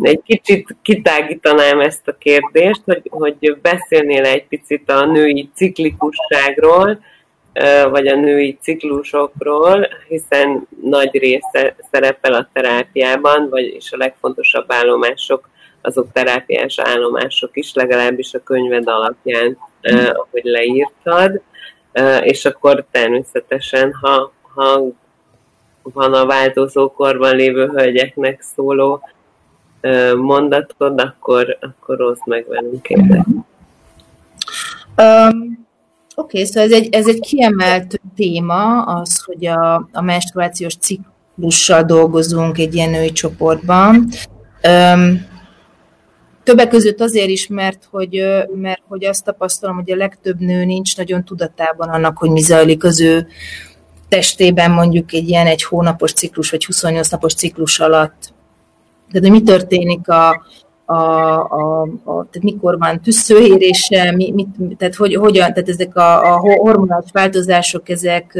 [0.00, 7.00] Egy kicsit kitágítanám ezt a kérdést, hogy, hogy beszélnél egy picit a női ciklikusságról,
[7.90, 15.48] vagy a női ciklusokról, hiszen nagy része szerepel a terápiában, vagyis a legfontosabb állomások,
[15.82, 19.58] azok terápiás állomások is, legalábbis a könyved alapján,
[20.12, 21.40] ahogy leírtad,
[22.20, 24.82] és akkor természetesen, ha, ha
[25.82, 29.00] van a változókorban lévő hölgyeknek szóló
[30.16, 32.88] mondatod, akkor, akkor oszd meg velünk.
[34.96, 35.68] Um,
[36.20, 41.82] Oké, okay, szóval ez egy, ez egy kiemelt téma, az, hogy a, a menstruációs ciklussal
[41.82, 44.08] dolgozunk egy ilyen női csoportban.
[44.68, 45.26] Um,
[46.42, 48.22] többek között azért is, mert hogy,
[48.54, 52.84] mert hogy azt tapasztalom, hogy a legtöbb nő nincs nagyon tudatában annak, hogy mi zajlik
[52.84, 53.26] az ő
[54.08, 58.32] testében mondjuk egy ilyen egy hónapos ciklus, vagy 28 napos ciklus alatt.
[59.10, 60.46] Tehát, hogy mi történik a,
[60.90, 66.34] a, a, a, tehát mikor van tüsszőérése, mi, mit, tehát hogy, hogyan, tehát ezek a,
[66.34, 68.38] a hormonális változások, ezek,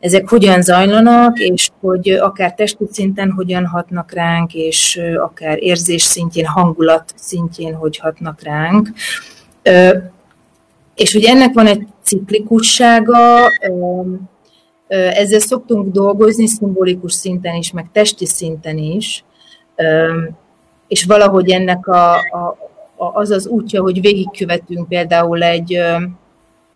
[0.00, 6.46] ezek hogyan zajlanak, és hogy akár testi szinten hogyan hatnak ránk, és akár érzés szintjén,
[6.46, 8.88] hangulat szintjén hogy hatnak ránk.
[10.94, 13.48] És hogy ennek van egy ciklikussága,
[14.88, 19.24] ezzel szoktunk dolgozni szimbolikus szinten is, meg testi szinten is,
[20.88, 22.56] és valahogy ennek a, a,
[22.96, 25.78] a, az az útja, hogy végigkövetünk például egy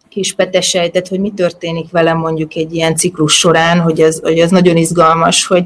[0.09, 4.51] kis petesejtet, hogy mi történik velem mondjuk egy ilyen ciklus során, hogy ez, hogy ez
[4.51, 5.65] nagyon izgalmas, hogy,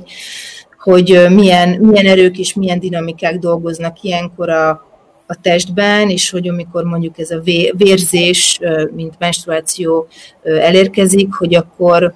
[0.78, 4.68] hogy milyen, milyen erők és milyen dinamikák dolgoznak ilyenkor a,
[5.26, 7.40] a testben, és hogy amikor mondjuk ez a
[7.76, 8.60] vérzés,
[8.94, 10.06] mint menstruáció
[10.42, 12.14] elérkezik, hogy akkor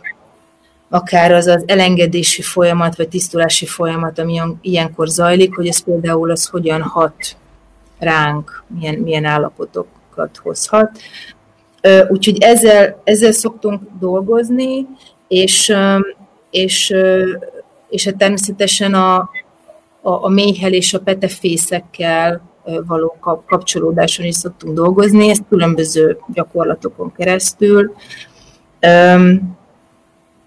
[0.97, 6.47] akár az az elengedési folyamat, vagy tisztulási folyamat, ami ilyenkor zajlik, hogy ez például az
[6.47, 7.36] hogyan hat
[7.99, 10.99] ránk, milyen, milyen állapotokat hozhat.
[12.09, 14.86] Úgyhogy ezzel, ezzel szoktunk dolgozni,
[15.28, 15.76] és,
[16.51, 16.94] és,
[17.88, 19.16] és hát természetesen a,
[20.01, 22.42] a, a méhel és a petefészekkel
[22.86, 23.16] való
[23.47, 27.94] kapcsolódáson is szoktunk dolgozni, ezt különböző gyakorlatokon keresztül,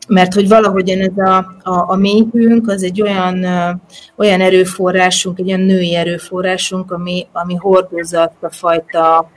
[0.09, 3.45] mert hogy valahogyan ez a, a, a méhünk az egy olyan,
[4.15, 9.31] olyan erőforrásunk, egy olyan női erőforrásunk, ami, ami hordozza azt a fajta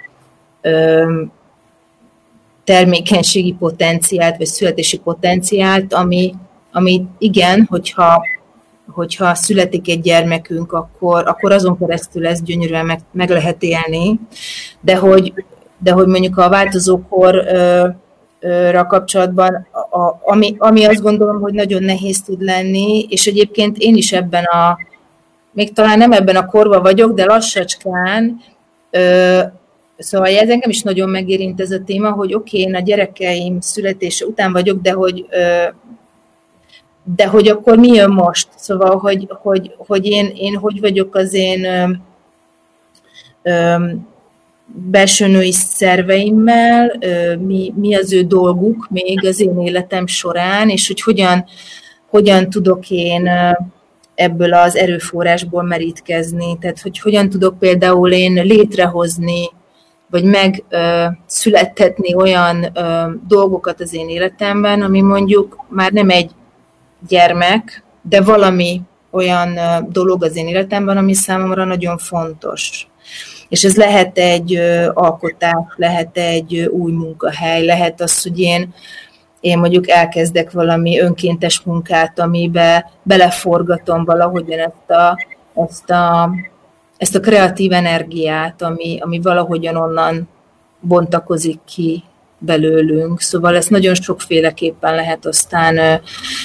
[2.65, 6.35] termékenységi potenciált, vagy születési potenciált, ami,
[6.73, 8.27] ami igen, hogyha,
[8.93, 14.21] hogyha születik egy gyermekünk, akkor, akkor azon keresztül ezt gyönyörűen meg, meg lehet élni,
[14.81, 15.33] de hogy,
[15.79, 18.02] de hogy mondjuk a változókorra
[18.87, 24.13] kapcsolatban, a, ami, ami azt gondolom, hogy nagyon nehéz tud lenni, és egyébként én is
[24.13, 24.79] ebben a,
[25.51, 28.41] még talán nem ebben a korban vagyok, de lassacskán
[29.97, 33.61] Szóval ez engem is nagyon megérint ez a téma, hogy oké, okay, én a gyerekeim
[33.61, 35.27] születése után vagyok, de hogy
[37.05, 38.49] de hogy akkor mi jön most?
[38.57, 41.67] Szóval, hogy, hogy, hogy én, én hogy vagyok az én
[44.67, 46.99] belső női szerveimmel,
[47.39, 51.45] mi, mi az ő dolguk még az én életem során, és hogy hogyan,
[52.11, 53.29] hogyan tudok én
[54.15, 56.59] ebből az erőforrásból merítkezni.
[56.61, 59.49] Tehát, hogy hogyan tudok például én létrehozni
[60.13, 66.31] vagy megszülettetni olyan ö, dolgokat az én életemben, ami mondjuk már nem egy
[67.09, 72.89] gyermek, de valami olyan ö, dolog az én életemben, ami számomra nagyon fontos.
[73.53, 74.57] És ez lehet egy
[74.93, 78.75] alkotás, lehet egy új munkahely, lehet az, hogy én
[79.41, 85.19] én mondjuk elkezdek valami önkéntes munkát, amibe beleforgatom valahogyan ezt a,
[85.55, 86.31] ezt a
[86.97, 90.29] ezt a kreatív energiát, ami, ami valahogyan onnan
[90.81, 92.03] bontakozik ki
[92.39, 93.21] belőlünk.
[93.21, 96.01] Szóval ezt nagyon sokféleképpen lehet aztán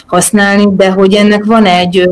[0.07, 2.09] használni, de hogy ennek van egy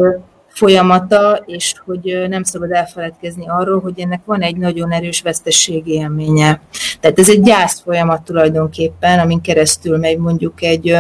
[0.56, 6.62] folyamata, és hogy nem szabad elfeledkezni arról, hogy ennek van egy nagyon erős vesztességi élménye.
[7.00, 10.96] Tehát ez egy gyász folyamat tulajdonképpen, amin keresztül megy mondjuk egy,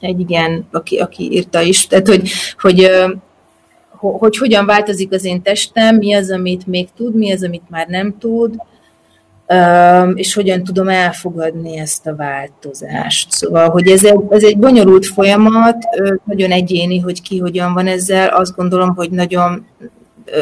[0.00, 2.90] egy igen, aki, aki írta is, tehát hogy, hogy
[4.18, 7.86] hogy hogyan változik az én testem, mi az, amit még tud, mi az, amit már
[7.86, 8.54] nem tud,
[10.14, 13.30] és hogyan tudom elfogadni ezt a változást.
[13.30, 15.76] Szóval, hogy ez egy, ez egy bonyolult folyamat,
[16.24, 19.66] nagyon egyéni, hogy ki hogyan van ezzel, azt gondolom, hogy nagyon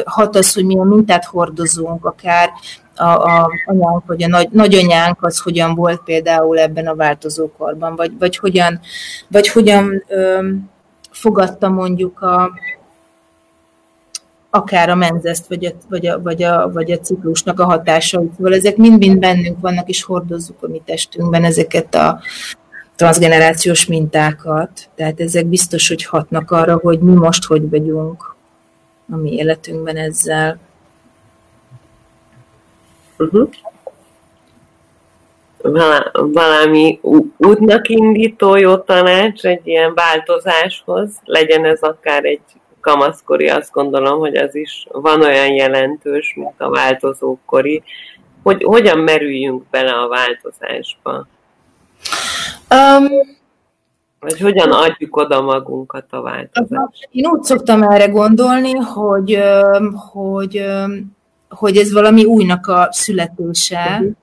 [0.04, 2.50] hat az, hogy milyen mintát hordozunk, akár
[2.96, 8.12] a, a anyánk vagy a nagy, nagyanyánk az hogyan volt például ebben a változókorban, vagy,
[8.18, 8.80] vagy hogyan,
[9.28, 10.48] vagy hogyan ö,
[11.10, 12.50] fogadta mondjuk a,
[14.50, 18.30] akár a menzeszt, vagy a, vagy a, vagy a, vagy a ciklusnak a hatásait.
[18.36, 22.20] Szóval ezek mind-mind bennünk vannak, és hordozzuk a mi testünkben ezeket a
[22.96, 24.70] transgenerációs mintákat.
[24.94, 28.36] Tehát ezek biztos, hogy hatnak arra, hogy mi most hogy vagyunk
[29.12, 30.58] a mi életünkben ezzel.
[33.18, 33.48] Uh-huh.
[36.12, 37.00] Valami
[37.36, 42.40] útnak indító jó tanács egy ilyen változáshoz, legyen ez akár egy
[42.80, 47.82] kamaszkori, azt gondolom, hogy az is van olyan jelentős, mint a változókori.
[48.42, 51.26] Hogy hogyan merüljünk bele a változásba?
[52.70, 53.08] Um,
[54.20, 56.90] Vagy hogyan adjuk oda magunkat a változásba?
[57.10, 59.42] Én úgy szoktam erre gondolni, hogy,
[60.12, 60.64] hogy,
[61.48, 64.18] hogy ez valami újnak a születése, uh-huh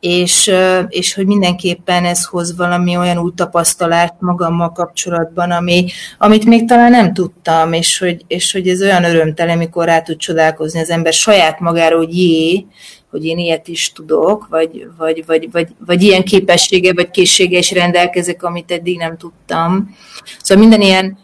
[0.00, 0.50] és,
[0.88, 5.86] és hogy mindenképpen ez hoz valami olyan új tapasztalást magammal kapcsolatban, ami,
[6.18, 10.16] amit még talán nem tudtam, és hogy, és hogy ez olyan örömtelen, amikor rá tud
[10.16, 12.66] csodálkozni az ember saját magára, hogy jé,
[13.10, 17.70] hogy én ilyet is tudok, vagy, vagy, vagy, vagy, vagy ilyen képessége, vagy készsége is
[17.70, 19.96] rendelkezek, amit eddig nem tudtam.
[20.42, 21.18] Szóval minden ilyen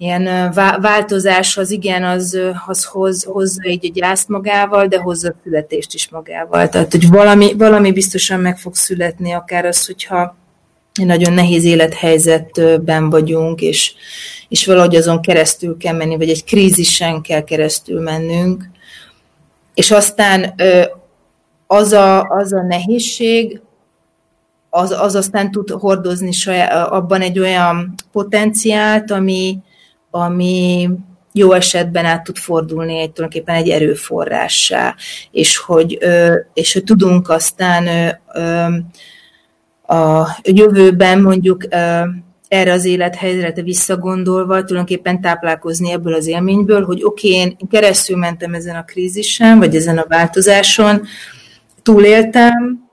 [0.00, 5.34] ilyen változás az igen, az, az hoz, hozza így a gyász magával, de hozza a
[5.42, 6.68] születést is magával.
[6.68, 10.36] Tehát, hogy valami, valami biztosan meg fog születni, akár az, hogyha
[11.04, 13.94] nagyon nehéz élethelyzetben vagyunk, és,
[14.48, 18.64] és valahogy azon keresztül kell menni, vagy egy krízisen kell keresztül mennünk.
[19.74, 20.54] És aztán
[21.66, 23.60] az a, az a nehézség,
[24.70, 29.58] az, az aztán tud hordozni saját, abban egy olyan potenciált, ami,
[30.10, 30.88] ami
[31.32, 34.94] jó esetben át tud fordulni egy tulajdonképpen egy erőforrássá,
[35.30, 35.98] és hogy,
[36.52, 37.86] és hogy tudunk aztán
[39.86, 41.64] a jövőben mondjuk
[42.48, 48.54] erre az élethelyzetre visszagondolva tulajdonképpen táplálkozni ebből az élményből, hogy oké, okay, én keresztül mentem
[48.54, 51.06] ezen a krízisen, vagy ezen a változáson,
[51.82, 52.88] túléltem,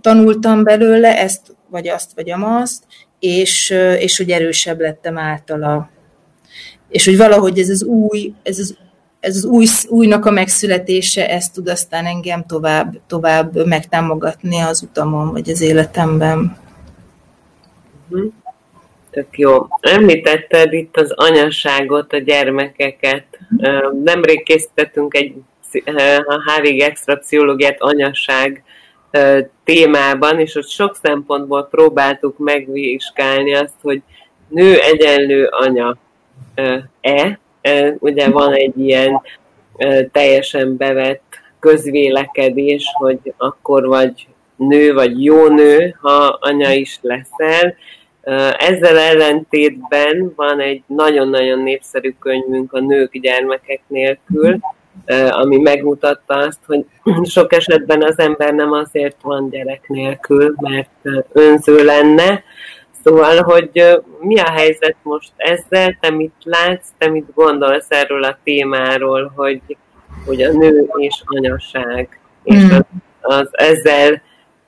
[0.00, 2.84] tanultam belőle ezt, vagy azt, vagy amazt,
[3.18, 5.90] és, és hogy erősebb lettem általa.
[6.90, 8.76] És hogy valahogy ez az új, ez az,
[9.20, 15.32] ez az új, újnak a megszületése, ez tud aztán engem tovább, tovább megtámogatni az utamon,
[15.32, 16.56] vagy az életemben.
[18.08, 18.26] Mhm.
[19.10, 19.66] Tök jó.
[19.80, 23.24] Említetted itt az anyaságot, a gyermekeket.
[24.04, 25.34] Nemrég készítettünk egy
[26.26, 28.64] a HVG extra pszichológiát anyaság
[29.64, 34.02] témában, és ott sok szempontból próbáltuk megvizsgálni azt, hogy
[34.48, 35.44] nő egyenlő
[36.54, 37.38] anya-e.
[37.98, 39.20] Ugye van egy ilyen
[40.12, 41.22] teljesen bevett
[41.58, 44.26] közvélekedés, hogy akkor vagy
[44.56, 47.74] nő, vagy jó nő, ha anya is leszel.
[48.58, 54.58] Ezzel ellentétben van egy nagyon-nagyon népszerű könyvünk a nők gyermekek nélkül,
[55.30, 56.84] ami megmutatta azt, hogy
[57.34, 60.90] sok esetben az ember nem azért van gyerek nélkül, mert
[61.32, 62.42] önző lenne.
[63.04, 68.38] Szóval, hogy mi a helyzet most ezzel, te mit látsz, te mit gondolsz erről a
[68.44, 69.60] témáról, hogy,
[70.26, 72.70] hogy a nő és anyaság, és hmm.
[72.72, 72.84] az,
[73.20, 74.22] az ezzel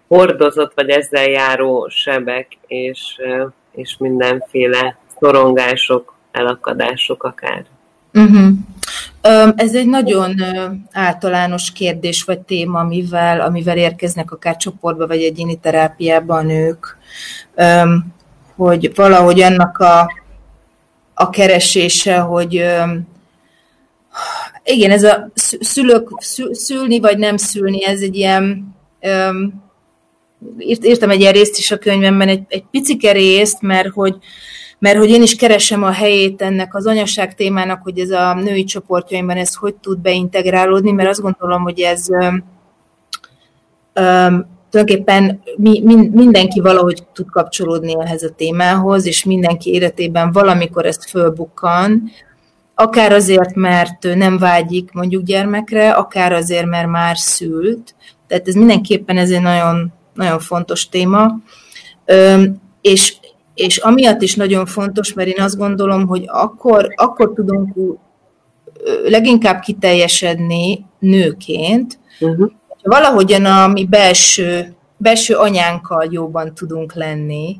[0.09, 3.17] hordozott, vagy ezzel járó sebek, és,
[3.73, 7.65] és mindenféle szorongások, elakadások akár.
[8.15, 8.49] Uh-huh.
[9.57, 10.35] Ez egy nagyon
[10.93, 16.97] általános kérdés vagy téma, amivel, amivel érkeznek akár csoportba vagy egyéni terápiában a nők,
[18.57, 20.13] hogy valahogy annak a,
[21.15, 22.53] a keresése, hogy
[24.65, 25.31] igen, ez a
[25.61, 26.09] szülők,
[26.51, 28.75] szülni vagy nem szülni, ez egy ilyen,
[30.59, 34.17] írtam egy ilyen részt is a könyvemben, egy, egy picike részt, mert hogy
[34.79, 38.65] mert hogy én is keresem a helyét ennek az anyaság témának, hogy ez a női
[38.65, 42.07] csoportjaimban ez hogy tud beintegrálódni, mert azt gondolom, hogy ez
[43.95, 45.81] um, tulajdonképpen mi,
[46.13, 52.03] mindenki valahogy tud kapcsolódni ehhez a témához, és mindenki életében valamikor ezt fölbukkan,
[52.75, 57.95] akár azért, mert nem vágyik mondjuk gyermekre, akár azért, mert már szült.
[58.27, 61.31] Tehát ez mindenképpen ez egy nagyon, nagyon fontos téma.
[62.81, 63.15] És
[63.55, 67.75] és amiatt is nagyon fontos, mert én azt gondolom, hogy akkor, akkor tudunk
[69.05, 72.51] leginkább kiteljesedni nőként, uh-huh.
[72.83, 77.57] Valahogyan a mi belső, belső anyánkkal jóban tudunk lenni.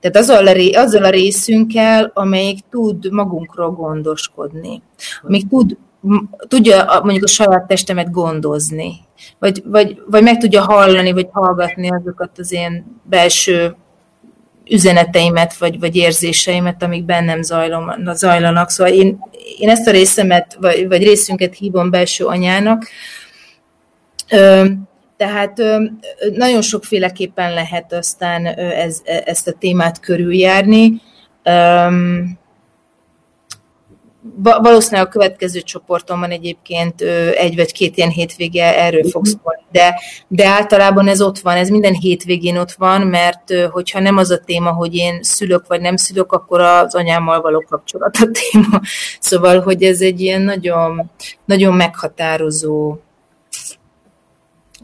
[0.00, 4.82] Tehát azzal a, azzal a részünkkel, amelyik tud magunkról gondoskodni,
[5.22, 5.76] amelyik tud,
[6.48, 8.96] tudja mondjuk a saját testemet gondozni,
[9.38, 13.76] vagy, vagy, vagy meg tudja hallani, vagy hallgatni azokat az én belső
[14.70, 18.70] üzeneteimet, vagy, vagy érzéseimet, amik bennem zajlom, zajlanak.
[18.70, 19.18] Szóval én,
[19.58, 22.86] én ezt a részemet, vagy, vagy részünket hívom belső anyának.
[25.16, 25.56] Tehát
[26.32, 31.00] nagyon sokféleképpen lehet aztán ez, ezt a témát körüljárni
[34.42, 37.00] valószínűleg a következő csoportomban egyébként
[37.34, 39.30] egy vagy két ilyen hétvége erről fog mhm.
[39.30, 44.16] szólni, de, de általában ez ott van, ez minden hétvégén ott van, mert hogyha nem
[44.16, 48.28] az a téma, hogy én szülök vagy nem szülök, akkor az anyámmal való kapcsolat a
[48.30, 48.80] téma.
[49.20, 51.10] Szóval, hogy ez egy ilyen nagyon,
[51.44, 52.96] nagyon meghatározó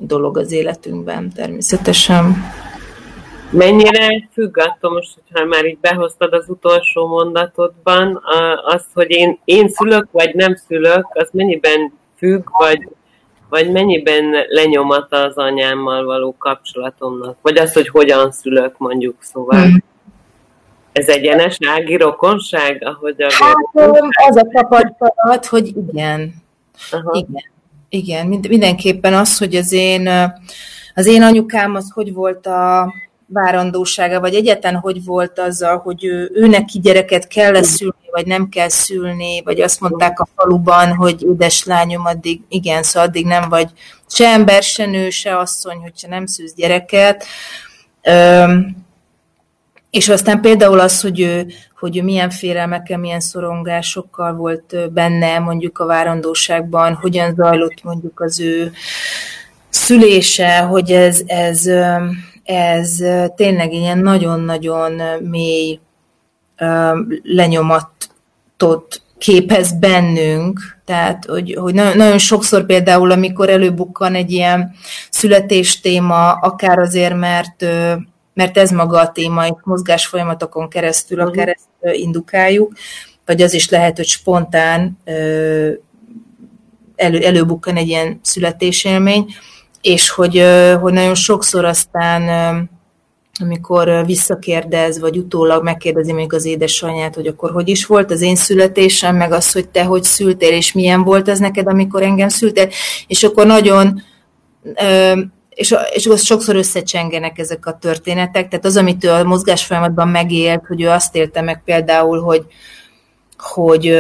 [0.01, 2.37] dolog az életünkben természetesen.
[3.51, 8.23] Mennyire függ attól most, hogyha már így behoztad az utolsó mondatodban,
[8.65, 12.89] az, hogy én, én szülök vagy nem szülök, az mennyiben függ, vagy,
[13.49, 17.37] vagy mennyiben lenyomata az anyámmal való kapcsolatomnak?
[17.43, 19.63] Vagy az, hogy hogyan szülök mondjuk, szóval.
[19.63, 19.83] Hmm.
[20.93, 23.55] Ez egyenes ági rokonság, ahogy a hát,
[24.29, 26.35] az a tapasztalat, hogy igen.
[26.91, 27.11] Aha.
[27.13, 27.45] Igen.
[27.91, 30.09] Igen, mindenképpen az, hogy az én,
[30.95, 32.93] az én anyukám az hogy volt a,
[33.33, 38.49] várandósága, vagy egyetlen hogy volt azzal, hogy ő, ő neki gyereket kell szülni, vagy nem
[38.49, 41.27] kell szülni, vagy azt mondták a faluban, hogy
[41.65, 43.69] lányom, addig, igen, szóval addig nem vagy
[44.09, 47.25] se ember, se nő, se asszony, hogyha nem szűz gyereket.
[48.09, 48.77] Üm,
[49.91, 51.47] és aztán például az, hogy ő,
[51.79, 58.41] hogy ő milyen félelmekkel, milyen szorongásokkal volt benne mondjuk a várandóságban, hogyan zajlott mondjuk az
[58.41, 58.73] ő
[59.69, 61.69] szülése, hogy ez, ez
[62.51, 62.97] ez
[63.37, 65.81] tényleg ilyen nagyon-nagyon mély
[67.23, 74.73] lenyomatot képez bennünk, tehát hogy, hogy nagyon, sokszor például, amikor előbukkan egy ilyen
[75.11, 77.67] születés téma, akár azért, mert,
[78.41, 82.73] mert ez maga a téma, egy mozgás folyamatokon keresztül, akár ezt indukáljuk,
[83.27, 84.99] vagy az is lehet, hogy spontán
[86.97, 89.27] elő, előbukkan egy ilyen születésélmény,
[89.81, 90.45] és hogy,
[90.81, 92.23] hogy nagyon sokszor aztán
[93.41, 98.37] amikor visszakérdez, vagy utólag megkérdezi még az édesanyját, hogy akkor hogy is volt az én
[98.37, 102.69] születésem, meg az, hogy te hogy szültél, és milyen volt ez neked, amikor engem szültél,
[103.07, 104.03] és akkor nagyon
[105.61, 110.67] és, és sokszor összecsengenek ezek a történetek, tehát az, amit ő a mozgás folyamatban megélt,
[110.67, 112.45] hogy ő azt élte meg például, hogy,
[113.39, 113.99] hogy,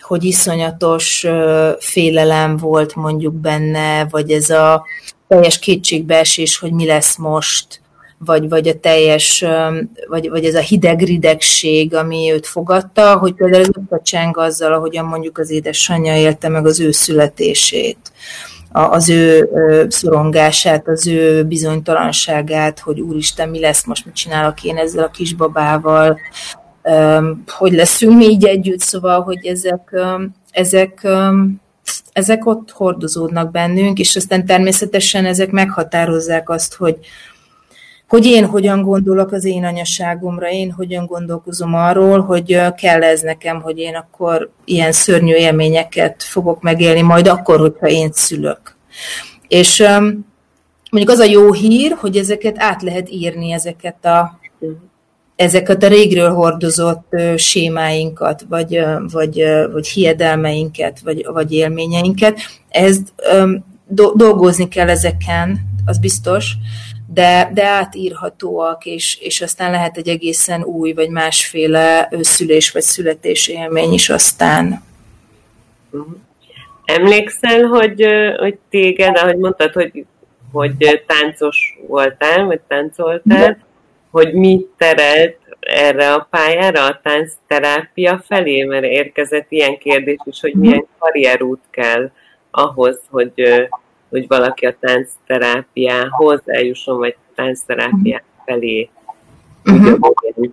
[0.00, 1.26] hogy iszonyatos
[1.78, 4.84] félelem volt mondjuk benne, vagy ez a
[5.28, 7.80] teljes kétségbeesés, hogy mi lesz most,
[8.18, 9.44] vagy, vagy a teljes,
[10.08, 15.04] vagy, vagy ez a hideg ridegség, ami őt fogadta, hogy például ez összecseng azzal, ahogyan
[15.04, 18.12] mondjuk az édesanyja élte meg az ő születését
[18.72, 19.50] az ő
[19.88, 26.18] szorongását, az ő bizonytalanságát, hogy úristen, mi lesz most, mit csinálok én ezzel a kisbabával,
[27.46, 30.00] hogy leszünk mi így együtt, szóval, hogy ezek,
[30.50, 31.06] ezek,
[32.12, 36.98] ezek ott hordozódnak bennünk, és aztán természetesen ezek meghatározzák azt, hogy,
[38.08, 43.60] hogy én hogyan gondolok az én anyaságomra, én hogyan gondolkozom arról, hogy kell ez nekem,
[43.60, 48.76] hogy én akkor ilyen szörnyű élményeket fogok megélni, majd akkor, hogyha én szülök.
[49.48, 49.84] És
[50.90, 54.38] mondjuk az a jó hír, hogy ezeket át lehet írni, ezeket a,
[55.36, 58.80] ezeket a régről hordozott sémáinkat, vagy,
[59.12, 62.38] vagy, vagy hiedelmeinket, vagy, vagy élményeinket.
[62.68, 62.98] Ez
[64.14, 66.56] dolgozni kell ezeken, az biztos,
[67.12, 73.48] de, de átírhatóak, és, és aztán lehet egy egészen új, vagy másféle szülés vagy születés
[73.48, 74.82] élmény is aztán.
[76.84, 78.06] Emlékszel, hogy,
[78.38, 80.04] hogy téged, ahogy mondtad, hogy,
[80.52, 83.58] hogy táncos voltál, vagy táncoltál, de.
[84.10, 90.54] hogy mi terelt erre a pályára, a táncterápia felé, mert érkezett ilyen kérdés is, hogy
[90.54, 92.10] milyen karrierút kell
[92.50, 93.32] ahhoz, hogy,
[94.10, 98.90] hogy valaki a táncterápiához eljusson, vagy táncterápiá felé
[99.64, 99.84] uh-huh.
[99.84, 100.52] tudjon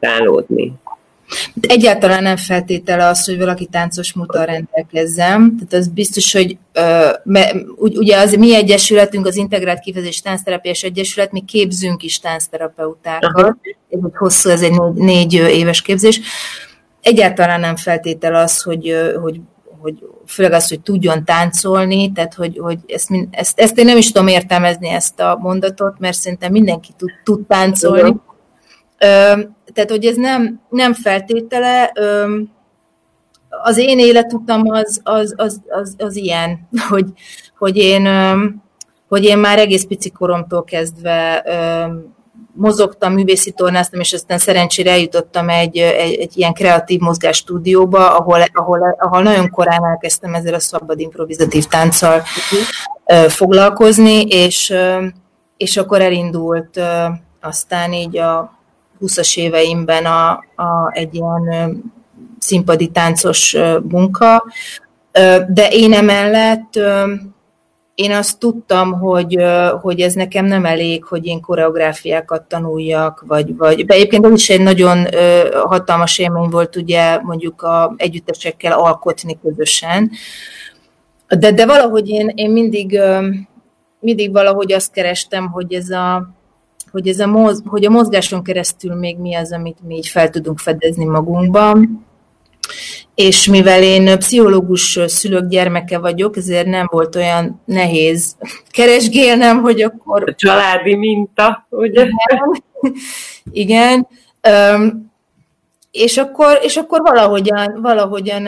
[1.62, 5.56] Egyáltalán nem feltétele az, hogy valaki táncos múltal rendelkezzem.
[5.58, 6.58] Tehát az biztos, hogy
[7.78, 13.58] ugye az mi egyesületünk, az Integrált Kifejezés Táncterápiás Egyesület, mi képzünk is táncterapeutákat.
[13.90, 16.20] Ez egy hosszú, ez egy négy, négy éves képzés.
[17.02, 19.40] Egyáltalán nem feltétel az, hogy, hogy
[19.86, 24.12] hogy főleg az, hogy tudjon táncolni, tehát hogy, hogy ezt, ezt, ezt én nem is
[24.12, 28.16] tudom értelmezni ezt a mondatot, mert szerintem mindenki tud, tud táncolni.
[28.98, 29.34] Ö,
[29.74, 32.38] tehát, hogy ez nem, nem feltétele, ö,
[33.50, 37.06] az én életutam az, az, az, az, az ilyen, hogy,
[37.58, 38.08] hogy, én,
[39.08, 41.44] hogy én már egész pici koromtól kezdve
[42.56, 48.42] mozogtam, művészi tornáztam, és aztán szerencsére eljutottam egy, egy, egy ilyen kreatív mozgás stúdióba, ahol,
[48.54, 52.24] ahol, ahol nagyon korán elkezdtem ezzel a szabad improvizatív tánccal
[53.28, 54.74] foglalkozni, és,
[55.58, 56.80] és akkor elindult
[57.42, 58.60] aztán így a
[59.02, 61.44] 20-as éveimben a, a, egy ilyen
[62.40, 63.56] színpadi táncos
[63.90, 64.44] munka,
[65.48, 66.80] de én emellett
[67.96, 69.38] én azt tudtam, hogy,
[69.82, 74.50] hogy ez nekem nem elég, hogy én koreográfiákat tanuljak, vagy, vagy de egyébként ez is
[74.50, 75.08] egy nagyon
[75.66, 80.12] hatalmas élmény volt ugye mondjuk a együttesekkel alkotni közösen,
[81.28, 83.00] de, de valahogy én, én mindig,
[84.00, 86.30] mindig valahogy azt kerestem, hogy ez a,
[86.92, 90.30] hogy, ez a, moz, hogy a mozgáson keresztül még mi az, amit mi így fel
[90.30, 92.06] tudunk fedezni magunkban,
[93.16, 98.36] és mivel én pszichológus szülők gyermeke vagyok, ezért nem volt olyan nehéz
[98.72, 100.24] keresgélnem, hogy akkor...
[100.26, 102.02] A családi minta, ugye?
[102.02, 102.64] Igen.
[103.52, 104.08] igen.
[105.92, 108.48] És akkor, és akkor valahogyan, valahogyan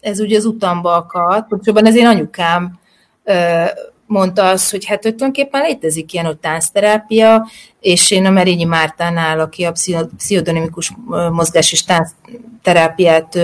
[0.00, 2.78] ez ugye az utamba akadt, pontosabban ez én anyukám
[4.10, 7.46] mondta azt, hogy hát tulajdonképpen létezik ilyen, hogy táncterápia,
[7.80, 9.72] és én a Merényi Mártánál, aki a
[10.16, 10.92] pszichodinamikus
[11.30, 13.38] mozgás és táncterápiát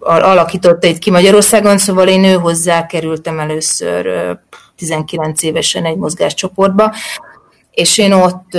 [0.00, 4.08] alakította itt ki Magyarországon, szóval én ő hozzá kerültem először
[4.76, 6.94] 19 évesen egy mozgáscsoportba,
[7.70, 8.58] és én ott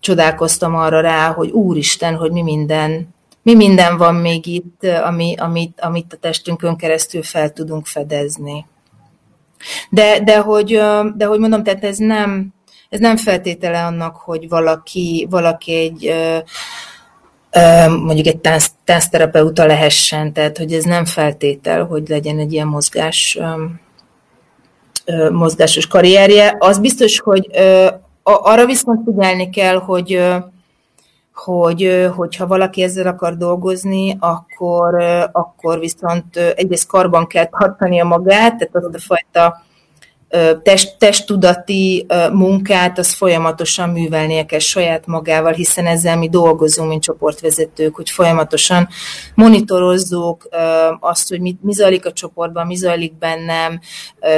[0.00, 5.80] csodálkoztam arra rá, hogy úristen, hogy mi minden, mi minden van még itt, ami, amit,
[5.80, 8.66] amit a testünkön keresztül fel tudunk fedezni.
[9.90, 10.80] De, de, hogy,
[11.16, 12.54] de hogy mondom, tehát ez nem,
[12.88, 16.14] ez nem feltétele annak, hogy valaki, valaki egy
[17.88, 23.38] mondjuk egy tánc, táncterapeuta lehessen, tehát hogy ez nem feltétel, hogy legyen egy ilyen mozgás,
[25.32, 26.56] mozgásos karrierje.
[26.58, 27.50] Az biztos, hogy
[28.22, 30.20] arra viszont figyelni kell, hogy
[31.38, 35.02] hogy hogyha valaki ezzel akar dolgozni, akkor,
[35.32, 39.64] akkor viszont egyrészt karban kell tartania magát, tehát az a fajta
[40.62, 47.94] test, testtudati munkát, az folyamatosan művelnie kell saját magával, hiszen ezzel mi dolgozunk, mint csoportvezetők,
[47.94, 48.88] hogy folyamatosan
[49.34, 50.48] monitorozzuk
[51.00, 53.80] azt, hogy mi, mi zajlik a csoportban, mi zajlik bennem,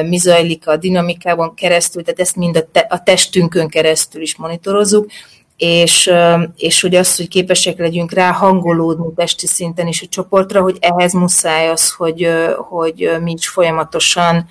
[0.09, 5.11] mi zajlik a dinamikában keresztül, tehát ezt mind a, te, a testünkön keresztül is monitorozzuk,
[5.59, 6.11] és,
[6.57, 11.13] és hogy az, hogy képesek legyünk rá hangolódni testi szinten is a csoportra, hogy ehhez
[11.13, 14.49] muszáj az, hogy, hogy mi is folyamatosan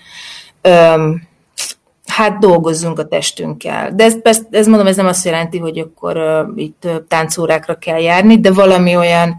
[2.07, 3.95] hát dolgozzunk a testünkkel.
[3.95, 7.99] De ez, ez, ez mondom, ez nem azt jelenti, hogy akkor itt uh, táncórákra kell
[7.99, 9.35] járni, de valami olyan,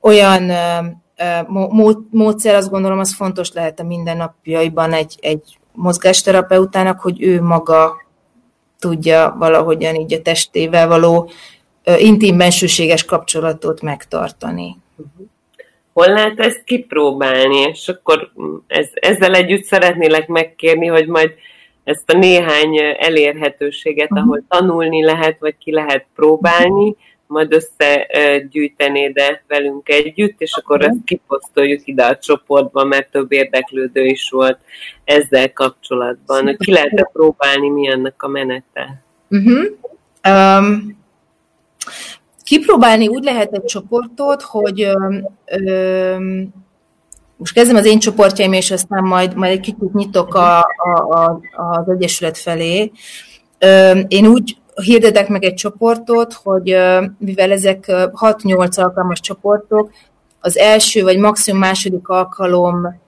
[0.00, 0.52] olyan
[2.10, 7.96] módszer, azt gondolom, az fontos lehet a mindennapjaiban egy, egy mozgásterapeutának, hogy ő maga
[8.80, 11.30] tudja valahogyan így a testével való
[11.98, 14.76] intim bensőséges kapcsolatot megtartani.
[15.92, 17.58] Hol lehet ezt kipróbálni?
[17.58, 18.30] És akkor
[18.66, 21.34] ez, ezzel együtt szeretnélek megkérni, hogy majd
[21.84, 24.26] ezt a néhány elérhetőséget, uh-huh.
[24.26, 26.96] ahol tanulni lehet, vagy ki lehet próbálni,
[27.30, 34.04] majd összegyűjtené de velünk együtt, és akkor ezt kiposztoljuk ide a csoportba, mert több érdeklődő
[34.04, 34.58] is volt
[35.04, 36.56] ezzel kapcsolatban.
[36.58, 39.02] Ki lehet próbálni, mi annak a menete?
[39.28, 39.64] Uh-huh.
[40.28, 40.98] Um,
[42.42, 46.48] kipróbálni úgy lehet egy csoportot, hogy um, um,
[47.36, 51.42] most kezdem az én csoportjaim, és aztán majd, majd egy kicsit nyitok a, a, a,
[51.52, 52.90] az Egyesület felé.
[54.08, 56.76] Én úgy hirdetek meg egy csoportot, hogy
[57.18, 59.90] mivel ezek 6-8 alkalmas csoportok,
[60.40, 63.00] az első vagy maximum második alkalom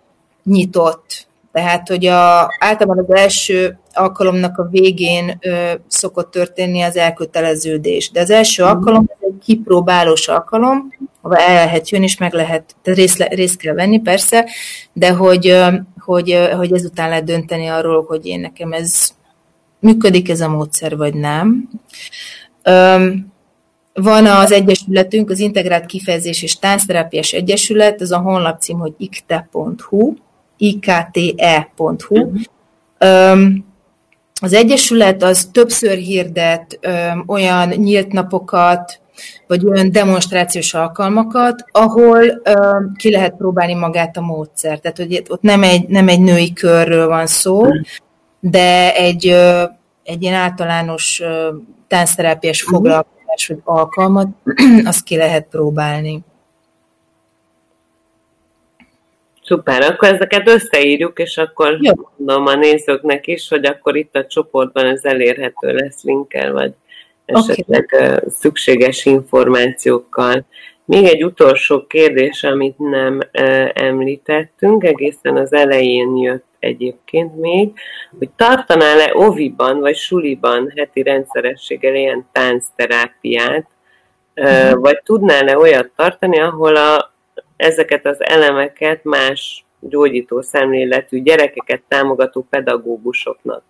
[0.45, 1.27] nyitott.
[1.53, 8.11] Tehát, hogy a, általában az első alkalomnak a végén ö, szokott történni az elköteleződés.
[8.11, 8.73] De az első mhm.
[8.73, 13.57] alkalom ez egy kipróbálós alkalom, ahol el lehet jönni, és meg lehet, tehát részt, részt
[13.57, 14.47] kell venni persze,
[14.93, 15.57] de hogy,
[15.99, 19.15] hogy, hogy ezután lehet dönteni arról, hogy én nekem ez
[19.83, 21.69] működik ez a módszer, vagy nem.
[23.95, 30.15] Van az egyesületünk, az Integrált Kifejezés és Táncterápiás Egyesület, az a honlapcím, hogy ikte.hu,
[30.57, 32.17] ikte.hu.
[32.19, 33.51] Uh-huh.
[34.41, 36.79] Az Egyesület az többször hirdet
[37.27, 39.01] olyan nyílt napokat,
[39.47, 44.79] vagy olyan demonstrációs alkalmakat, ahol uh, ki lehet próbálni magát a módszer.
[44.79, 47.65] Tehát, hogy ott nem egy, nem egy női körről van szó,
[48.45, 49.27] de egy,
[50.03, 51.23] egy ilyen általános
[51.89, 52.75] táncterápiás mhm.
[52.75, 54.29] foglalkozás, vagy alkalmat,
[54.85, 56.21] azt ki lehet próbálni.
[59.43, 61.93] Szuper, akkor ezeket összeírjuk, és akkor Jó.
[62.17, 66.73] mondom a nézőknek is, hogy akkor itt a csoportban ez elérhető lesz linkkel, vagy
[67.25, 68.19] esetleg okay.
[68.29, 70.45] szükséges információkkal.
[70.85, 73.21] Még egy utolsó kérdés, amit nem
[73.73, 77.73] említettünk, egészen az elején jött egyébként még,
[78.19, 83.67] hogy tartanál-e oviban vagy suliban heti rendszerességgel ilyen táncterápiát,
[84.41, 84.81] mm.
[84.81, 87.13] vagy tudnál-e olyat tartani, ahol a,
[87.57, 93.63] ezeket az elemeket más gyógyító szemléletű gyerekeket támogató pedagógusoknak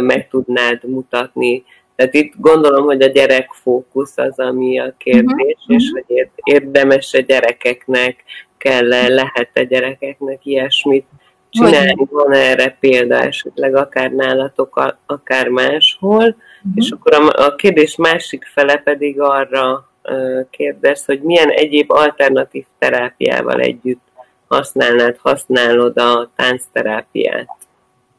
[0.00, 1.64] meg tudnád mutatni,
[1.96, 5.76] tehát itt gondolom, hogy a gyerek fókusz az, ami a kérdés, uh-huh.
[5.76, 8.24] és hogy érdemes a gyerekeknek,
[8.56, 11.06] kell -e, lehet a gyerekeknek ilyesmit
[11.50, 16.72] csinálni, van erre példa esetleg akár nálatok, akár máshol, uh-huh.
[16.74, 22.64] és akkor a, a kérdés másik fele pedig arra uh, kérdez, hogy milyen egyéb alternatív
[22.78, 24.02] terápiával együtt
[24.48, 27.48] használnád, használod a táncterápiát.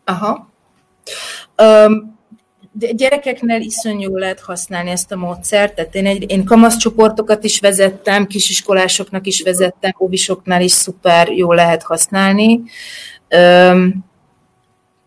[0.04, 0.50] Aha.
[1.62, 2.15] Um,
[2.80, 9.28] gyerekeknél iszonyú lehet használni ezt a módszert, tehát én, egy, én kamaszcsoportokat is vezettem, kisiskolásoknak
[9.28, 12.62] is vezettem, óvisoknál is szuper jól lehet használni.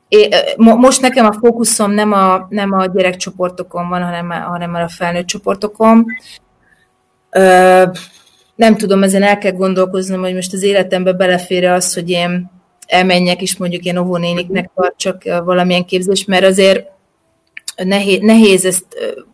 [0.09, 5.27] É, most nekem a fókuszom nem a, nem a gyerekcsoportokon van, hanem, hanem a felnőtt
[5.27, 6.05] csoportokon.
[7.31, 7.85] Ö,
[8.55, 12.51] nem tudom, ezen el kell gondolkoznom, hogy most az életembe belefér az, hogy én
[12.87, 16.87] elmenjek is mondjuk én óvónéniknek csak valamilyen képzés, mert azért
[17.85, 18.85] nehéz, nehéz ezt